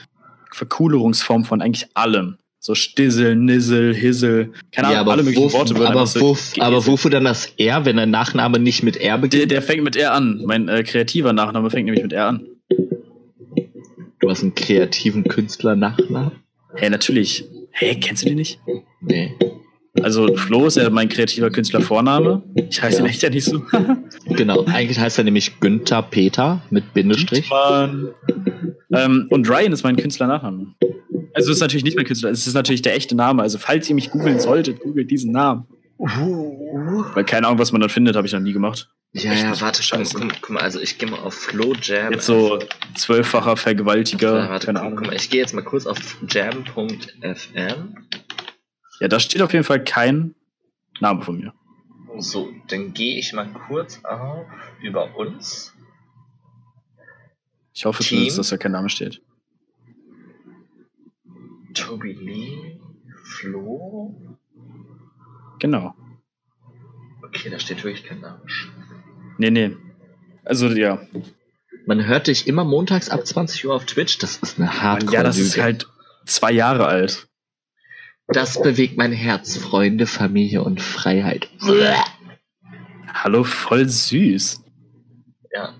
[0.52, 2.36] Vercoolerungsform von eigentlich allem.
[2.60, 5.74] So Stissel, Nissel, Hissel, keine Ahnung, alle möglichen wo, Worte.
[5.74, 6.60] wurden aber, so wo, geisselt.
[6.62, 9.50] aber wofür dann das R, wenn der Nachname nicht mit R Der, beginnt?
[9.50, 10.42] der fängt mit R an.
[10.46, 12.46] Mein äh, kreativer Nachname fängt nämlich mit R an.
[14.20, 16.30] Du hast einen kreativen Künstler-Nachnamen?
[16.76, 17.44] Hey, natürlich.
[17.72, 18.60] Hey, kennst du den nicht?
[19.00, 19.34] Nee.
[20.02, 22.42] Also Flo ist ja mein kreativer Künstler-Vorname.
[22.70, 23.04] Ich heiße Ja.
[23.04, 23.62] ihn echt ja nicht so.
[24.26, 27.50] Genau, eigentlich heißt er nämlich Günther Peter mit Bindestrich.
[28.94, 30.74] Ähm, und Ryan ist mein Künstler-Nachname.
[31.34, 33.42] Also es ist natürlich nicht mein Künstler, es ist natürlich der echte Name.
[33.42, 35.66] Also falls ihr mich googeln solltet, googelt diesen Namen.
[35.98, 38.88] Weil keine Ahnung, was man dann findet, habe ich noch nie gemacht.
[39.14, 40.18] Ja, ja, warte, scheiße.
[40.18, 42.12] guck, guck mal, also ich gehe mal auf Flo Jam.
[42.12, 42.58] Jetzt so
[42.94, 44.98] zwölffacher Vergewaltiger, Ja, warte, keine guck, Ahnung.
[45.00, 45.98] guck mal, ich gehe jetzt mal kurz auf
[46.30, 47.94] jam.fm.
[49.02, 50.36] Ja, da steht auf jeden Fall kein
[51.00, 51.52] Name von mir.
[52.18, 54.46] So, dann gehe ich mal kurz auf
[54.80, 55.74] über uns.
[57.72, 59.20] Ich hoffe zumindest, dass da kein Name steht.
[61.74, 62.78] Toby Lee,
[63.24, 64.14] Flo.
[65.58, 65.96] Genau.
[67.24, 68.40] Okay, da steht wirklich kein Name.
[69.36, 69.76] Nee, nee.
[70.44, 71.04] Also ja.
[71.86, 74.18] Man hört dich immer montags ab 20 Uhr auf Twitch.
[74.18, 75.88] Das ist eine hardcore Ja, das ist halt
[76.24, 77.26] zwei Jahre alt.
[78.28, 79.56] Das bewegt mein Herz.
[79.56, 81.48] Freunde, Familie und Freiheit.
[83.12, 84.62] Hallo, voll süß.
[85.52, 85.74] Ja.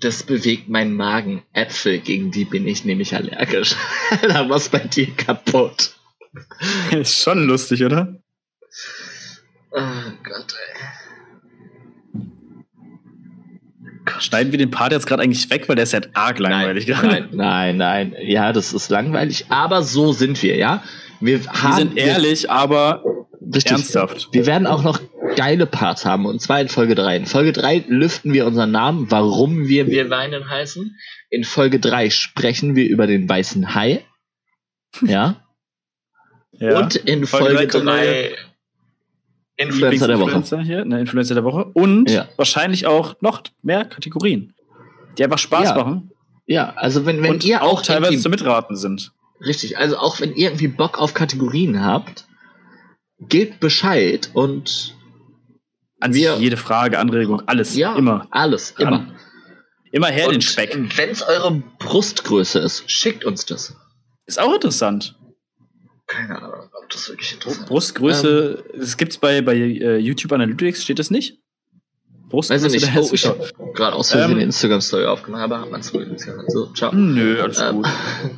[0.00, 1.42] Das bewegt meinen Magen.
[1.52, 3.74] Äpfel, gegen die bin ich nämlich allergisch.
[4.22, 5.96] da was bei dir kaputt.
[6.92, 8.22] Ist schon lustig, oder?
[9.72, 11.07] Oh Gott, ey.
[14.20, 17.00] Schneiden wir den Part jetzt gerade eigentlich weg, weil der ist ja arg langweilig nein,
[17.00, 17.28] gerade.
[17.36, 18.14] nein, nein, nein.
[18.26, 20.82] Ja, das ist langweilig, aber so sind wir, ja?
[21.20, 23.02] Wir Wir haben, sind ehrlich, aber
[23.40, 24.28] wir, richtig, ernsthaft.
[24.32, 25.00] Wir werden auch noch
[25.36, 27.16] geile Parts haben, und zwar in Folge 3.
[27.16, 30.96] In Folge 3 lüften wir unseren Namen, warum wir Wir weinen heißen.
[31.30, 34.04] In Folge 3 sprechen wir über den weißen Hai.
[35.04, 35.36] Ja.
[36.60, 36.80] Ja.
[36.80, 38.36] Und in Folge Folge drei kommt 3
[39.58, 40.62] Influencer der Woche.
[40.62, 41.66] Hier, ne, Influencer der Woche.
[41.74, 42.28] Und Ja.
[42.36, 44.54] wahrscheinlich auch noch mehr Kategorien,
[45.18, 45.74] die einfach Spaß Ja.
[45.74, 46.10] machen
[46.46, 49.12] Ja, also wenn, wenn und ihr auch auch teilweise zum Mitraten sind.
[49.44, 52.24] Richtig, also auch wenn ihr irgendwie Bock auf Kategorien habt,
[53.20, 54.94] gebt Bescheid und
[56.00, 57.76] An Wir- jede Frage, Anregung, alles.
[57.76, 58.26] ja, Immer.
[58.30, 58.86] alles, Ran.
[58.86, 59.06] immer.
[59.90, 60.78] Immer her den Und Speck.
[60.96, 63.74] Wenn es eure Brustgröße ist, schickt uns das.
[64.26, 65.16] Ist auch interessant.
[66.08, 67.68] Keine Ahnung, ob das wirklich interessant ist.
[67.68, 71.38] Brustgröße, das gibt's bei, bei äh, YouTube Analytics, steht das nicht?
[72.30, 72.94] Weiß ich nicht.
[72.94, 75.94] der Oh, ich habe gerade aus Versehen Ähm, eine Instagram-Story aufgenommen, aber hat man es
[75.94, 76.34] wohl gesehen.
[76.48, 76.92] So, ciao.
[76.92, 77.86] Hm, Nö, alles Ähm, gut.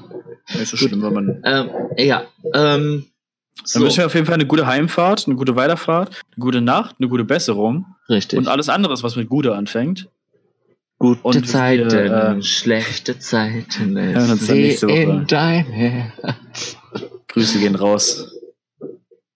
[0.54, 0.88] Nicht so gut.
[0.88, 1.42] schlimm, wenn man.
[1.44, 5.54] ähm, ja, ähm, Dann so, wünschen wir auf jeden Fall eine gute Heimfahrt, eine gute
[5.56, 8.38] Weiterfahrt, eine gute Nacht, eine gute Besserung richtig.
[8.38, 10.08] und alles anderes, was mit Gude anfängt.
[10.98, 14.88] Gute und wir, Zeiten, äh, schlechte Zeiten, dann Woche.
[14.88, 16.76] in dein Herz.
[17.30, 18.34] Grüße gehen raus.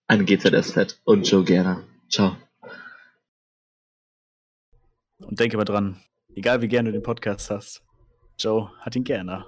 [0.07, 1.83] An GZSZ und Joe Gerner.
[2.09, 2.35] Ciao.
[5.19, 6.01] Und denke mal dran,
[6.35, 7.83] egal wie gerne du den Podcast hast,
[8.37, 9.45] Joe hat ihn gerne.